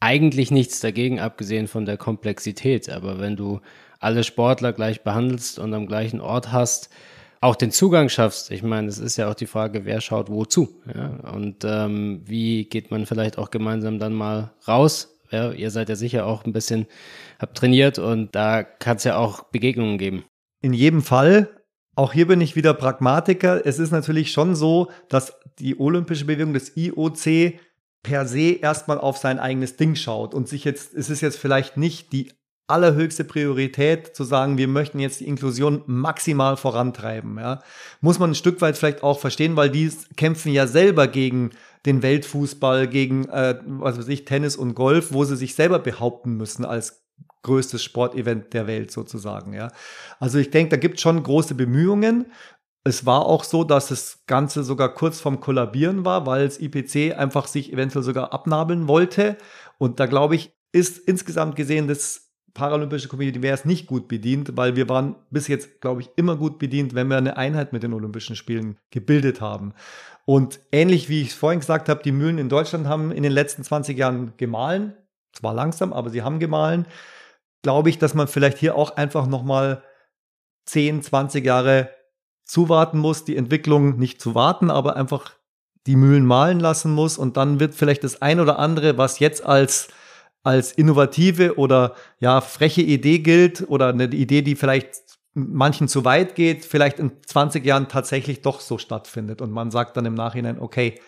[0.00, 2.90] eigentlich nichts dagegen, abgesehen von der Komplexität.
[2.90, 3.60] Aber wenn du
[4.00, 6.90] alle Sportler gleich behandelst und am gleichen Ort hast,
[7.40, 8.50] auch den Zugang schaffst.
[8.50, 10.82] Ich meine, es ist ja auch die Frage, wer schaut wozu.
[10.92, 11.20] Ja?
[11.30, 15.20] Und ähm, wie geht man vielleicht auch gemeinsam dann mal raus?
[15.30, 16.86] Ja, ihr seid ja sicher auch ein bisschen,
[17.38, 20.24] habt trainiert und da kann es ja auch Begegnungen geben.
[20.62, 21.48] In jedem Fall.
[21.94, 23.64] Auch hier bin ich wieder Pragmatiker.
[23.64, 27.54] Es ist natürlich schon so, dass die olympische Bewegung des IOC
[28.02, 31.76] per se erstmal auf sein eigenes Ding schaut und sich jetzt, es ist jetzt vielleicht
[31.76, 32.32] nicht die
[32.70, 37.36] allerhöchste Priorität zu sagen, wir möchten jetzt die Inklusion maximal vorantreiben.
[37.38, 37.62] Ja.
[38.00, 41.50] Muss man ein Stück weit vielleicht auch verstehen, weil die kämpfen ja selber gegen
[41.84, 46.36] den Weltfußball, gegen äh, was weiß ich, Tennis und Golf, wo sie sich selber behaupten
[46.36, 47.04] müssen als
[47.42, 49.52] größtes Sportevent der Welt sozusagen.
[49.52, 49.72] Ja.
[50.18, 52.26] Also ich denke, da gibt es schon große Bemühungen.
[52.82, 57.16] Es war auch so, dass das Ganze sogar kurz vorm Kollabieren war, weil das IPC
[57.18, 59.36] einfach sich eventuell sogar abnabeln wollte.
[59.78, 64.56] Und da glaube ich, ist insgesamt gesehen das Paralympische Komitee wäre es nicht gut bedient,
[64.56, 67.82] weil wir waren bis jetzt, glaube ich, immer gut bedient, wenn wir eine Einheit mit
[67.82, 69.72] den Olympischen Spielen gebildet haben.
[70.24, 73.32] Und ähnlich wie ich es vorhin gesagt habe, die Mühlen in Deutschland haben in den
[73.32, 74.96] letzten 20 Jahren gemahlen.
[75.32, 76.86] Zwar langsam, aber sie haben gemahlen.
[77.62, 79.82] Glaube ich, dass man vielleicht hier auch einfach nochmal
[80.66, 81.90] 10, 20 Jahre
[82.50, 85.32] zuwarten muss, die Entwicklung nicht zu warten, aber einfach
[85.86, 87.16] die Mühlen mahlen lassen muss.
[87.16, 89.88] Und dann wird vielleicht das ein oder andere, was jetzt als
[90.42, 94.94] als innovative oder ja freche Idee gilt oder eine Idee, die vielleicht
[95.34, 99.96] manchen zu weit geht, vielleicht in 20 Jahren tatsächlich doch so stattfindet und man sagt
[99.96, 100.98] dann im Nachhinein, okay,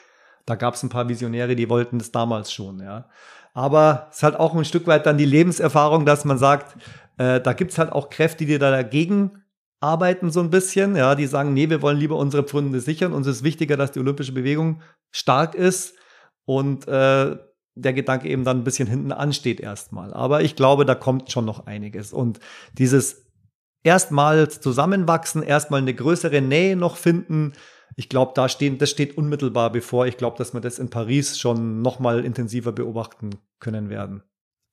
[0.45, 3.09] da gab es ein paar Visionäre, die wollten das damals schon, ja.
[3.55, 6.77] Aber es ist halt auch ein Stück weit dann die Lebenserfahrung, dass man sagt,
[7.19, 9.42] äh, da gibt es halt auch Kräfte, die da dagegen
[9.83, 13.27] arbeiten so ein bisschen, ja, die sagen, nee, wir wollen lieber unsere Pfunde sichern, uns
[13.27, 14.81] ist wichtiger, dass die olympische Bewegung
[15.11, 15.95] stark ist
[16.45, 17.37] und äh,
[17.75, 20.13] der Gedanke eben dann ein bisschen hinten ansteht erstmal.
[20.13, 22.13] Aber ich glaube, da kommt schon noch einiges.
[22.13, 22.39] Und
[22.75, 23.27] dieses
[23.83, 27.55] erstmal zusammenwachsen, erstmal eine größere Nähe noch finden,
[27.97, 30.07] ich glaube, da stehen, das steht unmittelbar bevor.
[30.07, 34.23] Ich glaube, dass wir das in Paris schon noch mal intensiver beobachten können werden.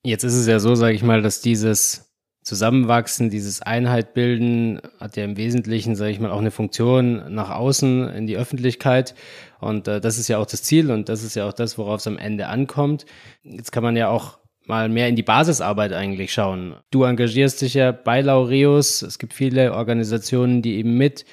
[0.05, 2.08] Jetzt ist es ja so, sage ich mal, dass dieses
[2.49, 7.51] Zusammenwachsen, dieses Einheit bilden, hat ja im Wesentlichen, sage ich mal, auch eine Funktion nach
[7.51, 9.13] außen in die Öffentlichkeit.
[9.59, 11.99] Und äh, das ist ja auch das Ziel und das ist ja auch das, worauf
[11.99, 13.05] es am Ende ankommt.
[13.43, 16.75] Jetzt kann man ja auch mal mehr in die Basisarbeit eigentlich schauen.
[16.89, 19.03] Du engagierst dich ja bei Laureus.
[19.03, 21.25] Es gibt viele Organisationen, die eben mit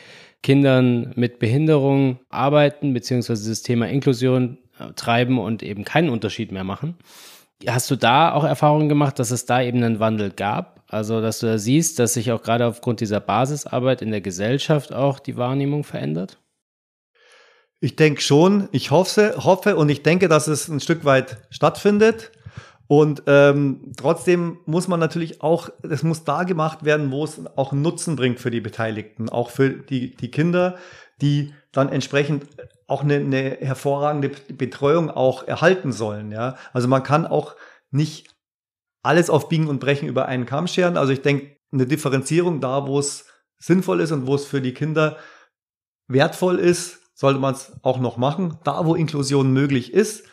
[0.43, 6.65] Kindern mit Behinderung arbeiten, beziehungsweise das Thema Inklusion äh, treiben und eben keinen Unterschied mehr
[6.65, 6.99] machen.
[7.67, 10.76] Hast du da auch Erfahrungen gemacht, dass es da eben einen Wandel gab?
[10.89, 14.93] Also, dass du da siehst, dass sich auch gerade aufgrund dieser Basisarbeit in der Gesellschaft
[14.93, 16.39] auch die Wahrnehmung verändert?
[17.81, 22.33] Ich denke schon, ich hoffe, hoffe und ich denke, dass es ein Stück weit stattfindet.
[22.89, 27.73] Und ähm, trotzdem muss man natürlich auch, es muss da gemacht werden, wo es auch
[27.73, 30.77] Nutzen bringt für die Beteiligten, auch für die, die Kinder,
[31.21, 32.47] die dann entsprechend
[32.87, 36.31] auch eine, eine hervorragende Betreuung auch erhalten sollen.
[36.31, 37.57] Ja, also man kann auch
[37.91, 38.36] nicht
[39.07, 40.97] alles auf Biegen und Brechen über einen Kamm scheren.
[40.97, 43.27] Also ich denke, eine Differenzierung da, wo es
[43.59, 45.17] sinnvoll ist und wo es für die Kinder
[46.09, 48.59] wertvoll ist, sollte man es auch noch machen.
[48.65, 50.25] Da, wo Inklusion möglich ist,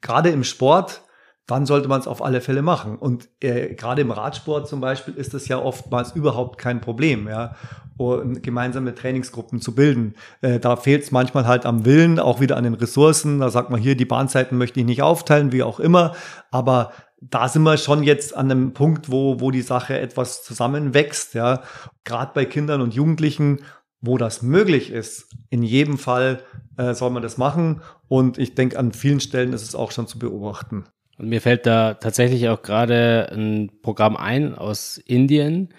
[0.00, 1.02] gerade im Sport,
[1.46, 2.96] dann sollte man es auf alle Fälle machen.
[2.96, 7.54] Und äh, gerade im Radsport zum Beispiel ist es ja oftmals überhaupt kein Problem, ja,
[7.96, 10.14] und gemeinsame Trainingsgruppen zu bilden.
[10.40, 13.38] Äh, da fehlt es manchmal halt am Willen, auch wieder an den Ressourcen.
[13.38, 16.16] Da sagt man hier, die Bahnzeiten möchte ich nicht aufteilen, wie auch immer.
[16.50, 21.34] Aber da sind wir schon jetzt an einem Punkt, wo, wo die Sache etwas zusammenwächst,
[21.34, 21.62] ja.
[22.04, 23.62] Gerade bei Kindern und Jugendlichen,
[24.00, 26.40] wo das möglich ist, in jedem Fall
[26.76, 27.80] äh, soll man das machen.
[28.08, 30.84] Und ich denke, an vielen Stellen ist es auch schon zu beobachten.
[31.18, 35.70] Und mir fällt da tatsächlich auch gerade ein Programm ein aus Indien,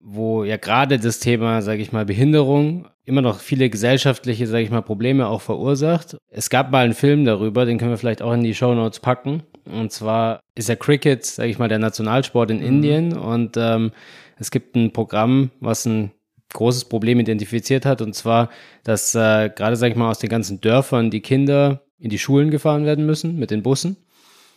[0.00, 4.70] wo ja gerade das Thema, sage ich mal, Behinderung immer noch viele gesellschaftliche, sage ich
[4.70, 6.16] mal, Probleme auch verursacht.
[6.30, 9.00] Es gab mal einen Film darüber, den können wir vielleicht auch in die Show Notes
[9.00, 9.42] packen.
[9.64, 12.66] Und zwar ist ja Cricket, sage ich mal, der Nationalsport in mhm.
[12.66, 13.16] Indien.
[13.16, 13.92] Und ähm,
[14.38, 16.12] es gibt ein Programm, was ein
[16.52, 18.02] großes Problem identifiziert hat.
[18.02, 18.50] Und zwar,
[18.84, 22.50] dass äh, gerade, sage ich mal, aus den ganzen Dörfern die Kinder in die Schulen
[22.50, 23.96] gefahren werden müssen mit den Bussen.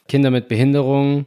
[0.07, 1.25] Kinder mit Behinderung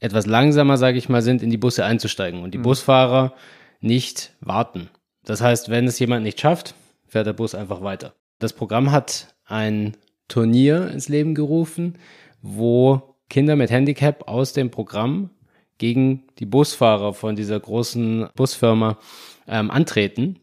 [0.00, 2.62] etwas langsamer, sage ich mal, sind, in die Busse einzusteigen und die mhm.
[2.62, 3.34] Busfahrer
[3.80, 4.90] nicht warten.
[5.24, 6.74] Das heißt, wenn es jemand nicht schafft,
[7.06, 8.14] fährt der Bus einfach weiter.
[8.38, 9.96] Das Programm hat ein
[10.28, 11.98] Turnier ins Leben gerufen,
[12.40, 15.30] wo Kinder mit Handicap aus dem Programm
[15.78, 18.98] gegen die Busfahrer von dieser großen Busfirma
[19.46, 20.38] ähm, antreten.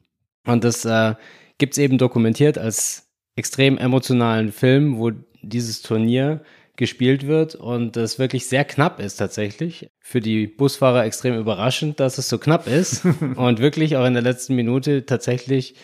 [0.46, 1.16] Und das äh,
[1.58, 5.12] gibt es eben dokumentiert als extrem emotionalen Film, wo
[5.42, 6.42] dieses Turnier
[6.80, 9.92] gespielt wird und das wirklich sehr knapp ist tatsächlich.
[10.00, 13.06] Für die Busfahrer extrem überraschend, dass es so knapp ist
[13.36, 15.76] und wirklich auch in der letzten Minute tatsächlich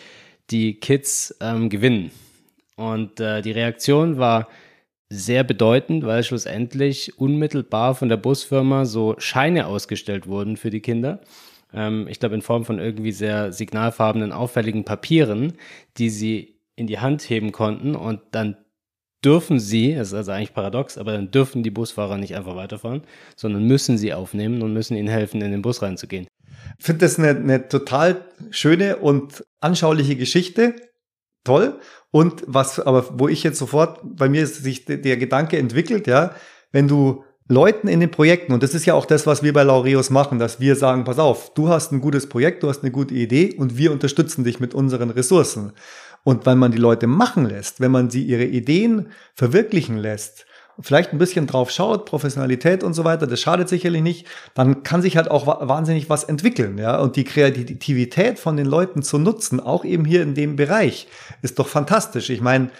[0.50, 2.10] die Kids ähm, gewinnen.
[2.76, 4.48] Und äh, die Reaktion war
[5.10, 11.20] sehr bedeutend, weil schlussendlich unmittelbar von der Busfirma so Scheine ausgestellt wurden für die Kinder.
[11.74, 15.52] Ähm, ich glaube in Form von irgendwie sehr signalfarbenen, auffälligen Papieren,
[15.98, 18.56] die sie in die Hand heben konnten und dann
[19.24, 23.02] dürfen sie, das ist also eigentlich paradox, aber dann dürfen die Busfahrer nicht einfach weiterfahren,
[23.34, 26.26] sondern müssen sie aufnehmen und müssen ihnen helfen, in den Bus reinzugehen.
[26.78, 30.74] Ich finde das eine, eine total schöne und anschauliche Geschichte.
[31.44, 31.78] Toll.
[32.10, 36.34] Und was, aber wo ich jetzt sofort, bei mir ist sich der Gedanke entwickelt, ja,
[36.72, 39.62] wenn du Leuten in den Projekten, und das ist ja auch das, was wir bei
[39.62, 42.90] Laureus machen, dass wir sagen, pass auf, du hast ein gutes Projekt, du hast eine
[42.90, 45.72] gute Idee und wir unterstützen dich mit unseren Ressourcen.
[46.26, 50.44] Und wenn man die Leute machen lässt, wenn man sie ihre Ideen verwirklichen lässt,
[50.80, 55.02] vielleicht ein bisschen drauf schaut, Professionalität und so weiter, das schadet sicherlich nicht, dann kann
[55.02, 56.98] sich halt auch wahnsinnig was entwickeln, ja.
[56.98, 61.06] Und die Kreativität von den Leuten zu nutzen, auch eben hier in dem Bereich,
[61.42, 62.28] ist doch fantastisch.
[62.28, 62.70] Ich meine,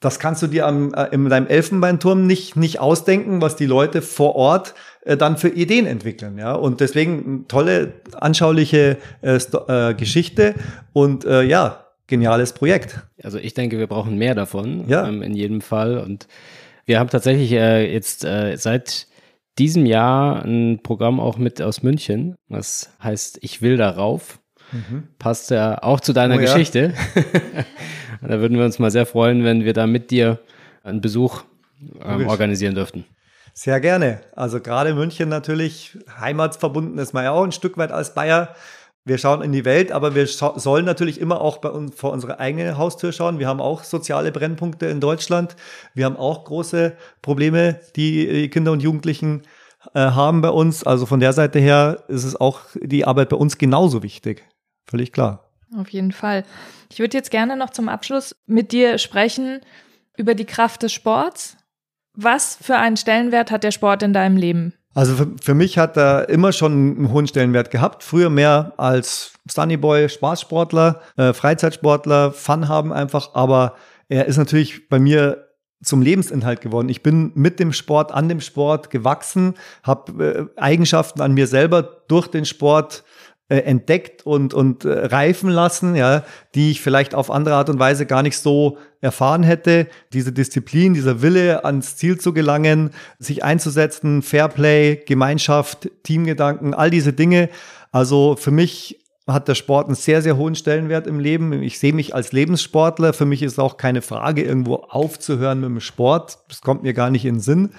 [0.00, 4.00] das kannst du dir am, äh, in deinem Elfenbeinturm nicht, nicht ausdenken, was die Leute
[4.00, 6.54] vor Ort äh, dann für Ideen entwickeln, ja.
[6.54, 10.54] Und deswegen tolle, anschauliche äh, äh, Geschichte
[10.94, 13.00] und äh, ja, geniales Projekt.
[13.22, 15.08] Also ich denke, wir brauchen mehr davon, ja.
[15.08, 15.96] ähm, in jedem Fall.
[15.98, 16.26] Und
[16.84, 19.06] wir haben tatsächlich äh, jetzt äh, seit
[19.58, 24.40] diesem Jahr ein Programm auch mit aus München, was heißt Ich will darauf.
[24.72, 25.08] Mhm.
[25.18, 26.92] Passt ja auch zu deiner oh, Geschichte.
[27.14, 27.64] Ja.
[28.28, 30.40] da würden wir uns mal sehr freuen, wenn wir da mit dir
[30.82, 31.44] einen Besuch
[32.04, 33.04] ähm, organisieren dürften.
[33.52, 34.20] Sehr gerne.
[34.36, 38.54] Also gerade München natürlich, heimatsverbunden ist man ja auch ein Stück weit als Bayer
[39.04, 42.38] wir schauen in die Welt, aber wir sollen natürlich immer auch bei uns vor unsere
[42.38, 43.38] eigene Haustür schauen.
[43.38, 45.56] Wir haben auch soziale Brennpunkte in Deutschland.
[45.94, 49.42] Wir haben auch große Probleme, die Kinder und Jugendlichen
[49.94, 50.84] äh, haben bei uns.
[50.84, 54.44] Also von der Seite her ist es auch die Arbeit bei uns genauso wichtig.
[54.86, 55.50] Völlig klar.
[55.76, 56.44] Auf jeden Fall.
[56.90, 59.60] Ich würde jetzt gerne noch zum Abschluss mit dir sprechen
[60.16, 61.56] über die Kraft des Sports.
[62.12, 64.74] Was für einen Stellenwert hat der Sport in deinem Leben?
[64.94, 68.02] Also für, für mich hat er immer schon einen hohen Stellenwert gehabt.
[68.02, 73.34] Früher mehr als Sunnyboy, Spaßsportler, äh, Freizeitsportler, Fun haben einfach.
[73.34, 73.76] Aber
[74.08, 75.46] er ist natürlich bei mir
[75.82, 76.88] zum Lebensinhalt geworden.
[76.88, 81.82] Ich bin mit dem Sport, an dem Sport gewachsen, habe äh, Eigenschaften an mir selber
[82.08, 83.04] durch den Sport
[83.50, 86.22] äh, entdeckt und, und äh, reifen lassen, ja,
[86.54, 89.88] die ich vielleicht auf andere Art und Weise gar nicht so erfahren hätte.
[90.12, 97.12] Diese Disziplin, dieser Wille, ans Ziel zu gelangen, sich einzusetzen, Fairplay, Gemeinschaft, Teamgedanken, all diese
[97.12, 97.48] Dinge.
[97.90, 101.52] Also für mich hat der Sport einen sehr, sehr hohen Stellenwert im Leben.
[101.62, 103.12] Ich sehe mich als Lebenssportler.
[103.12, 106.38] Für mich ist auch keine Frage, irgendwo aufzuhören mit dem Sport.
[106.48, 107.70] Das kommt mir gar nicht in den Sinn.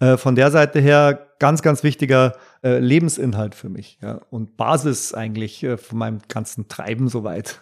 [0.00, 5.14] Äh, von der Seite her ganz, ganz wichtiger äh, Lebensinhalt für mich ja, und Basis
[5.14, 7.60] eigentlich äh, von meinem ganzen Treiben soweit.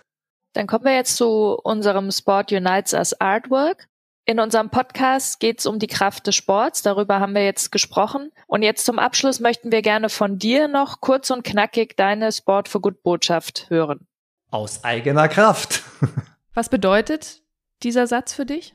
[0.53, 3.88] Dann kommen wir jetzt zu unserem Sport Unites as Artwork.
[4.26, 6.82] In unserem Podcast geht es um die Kraft des Sports.
[6.82, 8.30] Darüber haben wir jetzt gesprochen.
[8.46, 12.68] Und jetzt zum Abschluss möchten wir gerne von dir noch kurz und knackig deine Sport
[12.68, 14.07] for Good Botschaft hören.
[14.51, 15.82] Aus eigener Kraft.
[16.55, 17.42] Was bedeutet
[17.82, 18.74] dieser Satz für dich?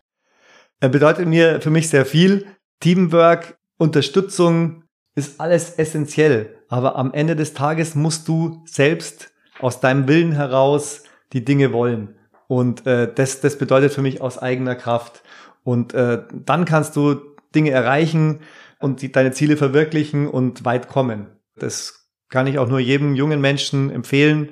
[0.80, 2.48] Er bedeutet mir für mich sehr viel.
[2.80, 4.85] Teamwork, Unterstützung,
[5.16, 6.58] ist alles essentiell.
[6.68, 11.04] Aber am Ende des Tages musst du selbst aus deinem Willen heraus
[11.34, 12.16] die Dinge wollen.
[12.48, 15.24] Und äh, das, das bedeutet für mich aus eigener Kraft.
[15.64, 17.16] Und äh, dann kannst du
[17.56, 18.42] Dinge erreichen
[18.80, 21.28] und die, deine Ziele verwirklichen und weit kommen.
[21.56, 24.50] Das kann ich auch nur jedem jungen Menschen empfehlen.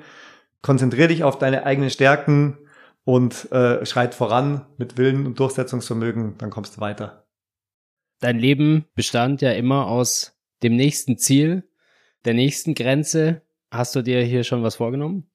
[0.62, 2.58] Konzentrier dich auf deine eigenen Stärken
[3.04, 7.26] und äh, schreit voran mit Willen und Durchsetzungsvermögen, dann kommst du weiter.
[8.20, 10.33] Dein Leben bestand ja immer aus
[10.64, 11.62] dem nächsten Ziel,
[12.24, 13.42] der nächsten Grenze.
[13.70, 15.28] Hast du dir hier schon was vorgenommen?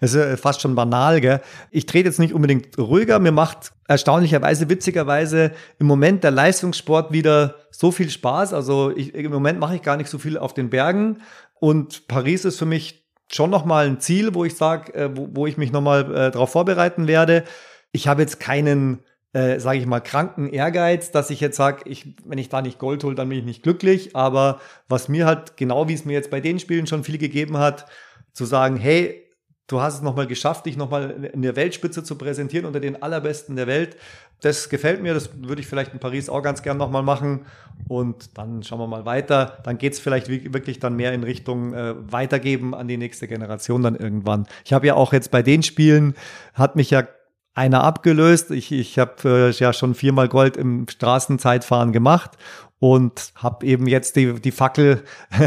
[0.00, 1.40] Das ist fast schon banal, gell?
[1.70, 3.18] Ich trete jetzt nicht unbedingt ruhiger.
[3.18, 8.52] Mir macht erstaunlicherweise, witzigerweise im Moment der Leistungssport wieder so viel Spaß.
[8.52, 11.22] Also ich, im Moment mache ich gar nicht so viel auf den Bergen.
[11.54, 15.46] Und Paris ist für mich schon nochmal ein Ziel, wo ich sage, äh, wo, wo,
[15.46, 17.44] ich mich nochmal äh, darauf vorbereiten werde.
[17.92, 19.00] Ich habe jetzt keinen
[19.32, 22.78] äh, sage ich mal, kranken Ehrgeiz, dass ich jetzt sage, ich, wenn ich da nicht
[22.78, 24.14] Gold hole, dann bin ich nicht glücklich.
[24.14, 27.58] Aber was mir halt, genau wie es mir jetzt bei den Spielen schon viel gegeben
[27.58, 27.86] hat,
[28.32, 29.22] zu sagen, hey,
[29.66, 33.56] du hast es nochmal geschafft, dich nochmal in der Weltspitze zu präsentieren unter den allerbesten
[33.56, 33.96] der Welt.
[34.42, 37.46] Das gefällt mir, das würde ich vielleicht in Paris auch ganz gern nochmal machen.
[37.88, 39.58] Und dann schauen wir mal weiter.
[39.64, 43.82] Dann geht es vielleicht wirklich dann mehr in Richtung äh, Weitergeben an die nächste Generation
[43.82, 44.46] dann irgendwann.
[44.64, 46.14] Ich habe ja auch jetzt bei den Spielen,
[46.54, 47.06] hat mich ja
[47.54, 48.50] einer abgelöst.
[48.50, 52.38] Ich, ich habe äh, ja schon viermal Gold im Straßenzeitfahren gemacht
[52.82, 55.04] und habe eben jetzt die, die Fackel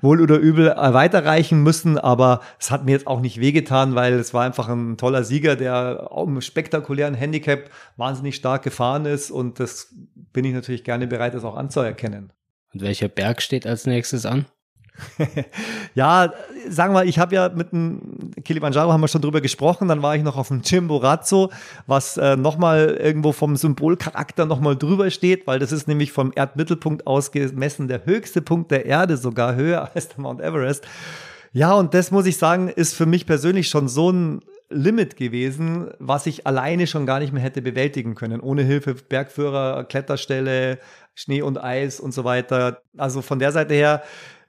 [0.00, 4.34] wohl oder übel weiterreichen müssen, aber es hat mir jetzt auch nicht wehgetan, weil es
[4.34, 9.60] war einfach ein toller Sieger, der auch im spektakulären Handicap wahnsinnig stark gefahren ist und
[9.60, 9.94] das
[10.32, 12.32] bin ich natürlich gerne bereit, das auch anzuerkennen.
[12.74, 14.46] Und welcher Berg steht als nächstes an?
[15.94, 16.32] ja,
[16.68, 20.16] sagen wir, ich habe ja mit dem Kilimanjaro haben wir schon drüber gesprochen, dann war
[20.16, 21.50] ich noch auf dem Chimborazo,
[21.86, 27.06] was äh, nochmal irgendwo vom Symbolcharakter nochmal drüber steht, weil das ist nämlich vom Erdmittelpunkt
[27.06, 30.86] aus gemessen der höchste Punkt der Erde, sogar höher als der Mount Everest.
[31.52, 34.40] Ja, und das muss ich sagen, ist für mich persönlich schon so ein
[34.70, 38.40] Limit gewesen, was ich alleine schon gar nicht mehr hätte bewältigen können.
[38.40, 40.78] Ohne Hilfe Bergführer, Kletterstelle,
[41.14, 42.80] Schnee und Eis und so weiter.
[42.96, 44.02] Also von der Seite her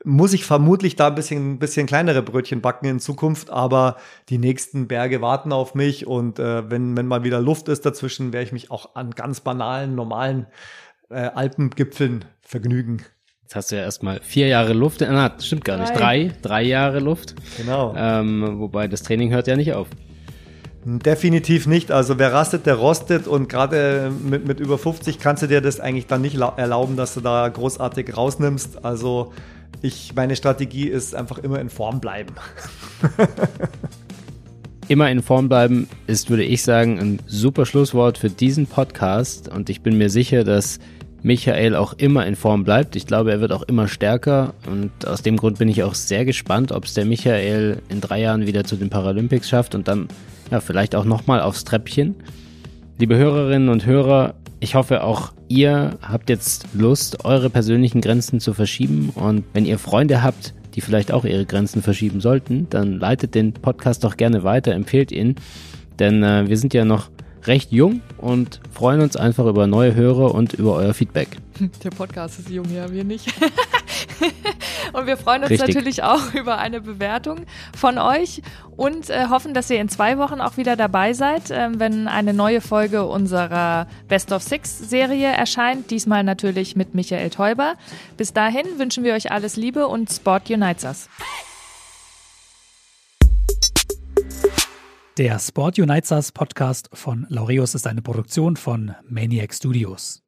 [0.04, 3.97] muss ich vermutlich da ein bisschen, bisschen kleinere Brötchen backen in Zukunft, aber
[4.30, 8.34] die nächsten Berge warten auf mich und äh, wenn, wenn mal wieder Luft ist dazwischen,
[8.34, 10.47] werde ich mich auch an ganz banalen, normalen
[11.10, 13.04] äh, Alpengipfeln vergnügen.
[13.43, 16.64] Jetzt hast du ja erstmal vier Jahre Luft, äh, na, stimmt gar nicht, drei, drei
[16.64, 17.36] Jahre Luft.
[17.58, 17.93] Genau.
[17.95, 19.88] Ähm, wobei das Training hört ja nicht auf.
[20.86, 21.91] Definitiv nicht.
[21.91, 25.80] Also wer rastet, der rostet und gerade mit, mit über 50 kannst du dir das
[25.80, 28.84] eigentlich dann nicht erlauben, dass du da großartig rausnimmst.
[28.84, 29.32] Also
[29.84, 32.34] ich, meine Strategie ist einfach immer in Form bleiben.
[34.88, 39.49] immer in Form bleiben ist, würde ich sagen, ein super Schlusswort für diesen Podcast.
[39.49, 40.79] Und ich bin mir sicher, dass
[41.21, 42.95] Michael auch immer in Form bleibt.
[42.95, 44.53] Ich glaube, er wird auch immer stärker.
[44.67, 48.21] Und aus dem Grund bin ich auch sehr gespannt, ob es der Michael in drei
[48.21, 50.07] Jahren wieder zu den Paralympics schafft und dann
[50.49, 52.15] ja, vielleicht auch nochmal aufs Treppchen.
[53.00, 58.54] Liebe Hörerinnen und Hörer, ich hoffe, auch ihr habt jetzt Lust, eure persönlichen Grenzen zu
[58.54, 59.10] verschieben.
[59.16, 63.52] Und wenn ihr Freunde habt, die vielleicht auch ihre Grenzen verschieben sollten, dann leitet den
[63.52, 65.36] Podcast doch gerne weiter, empfehlt ihn.
[65.98, 67.10] Denn äh, wir sind ja noch
[67.48, 71.38] recht jung und freuen uns einfach über neue Hörer und über euer Feedback.
[71.84, 73.28] Der Podcast ist jung, ja, wir nicht.
[74.94, 75.76] und wir freuen uns Richtig.
[75.76, 77.46] natürlich auch über eine Bewertung
[77.78, 78.41] von euch
[78.76, 82.34] und äh, hoffen, dass ihr in zwei Wochen auch wieder dabei seid, äh, wenn eine
[82.34, 85.91] neue Folge unserer Best of Six Serie erscheint.
[85.91, 87.76] Diesmal natürlich mit Michael Teuber.
[88.18, 91.10] Bis dahin wünschen wir euch alles Liebe und Sport Unites Us.
[95.20, 100.22] Der Sport Unites Us Podcast von Laureus ist eine Produktion von Maniac Studios.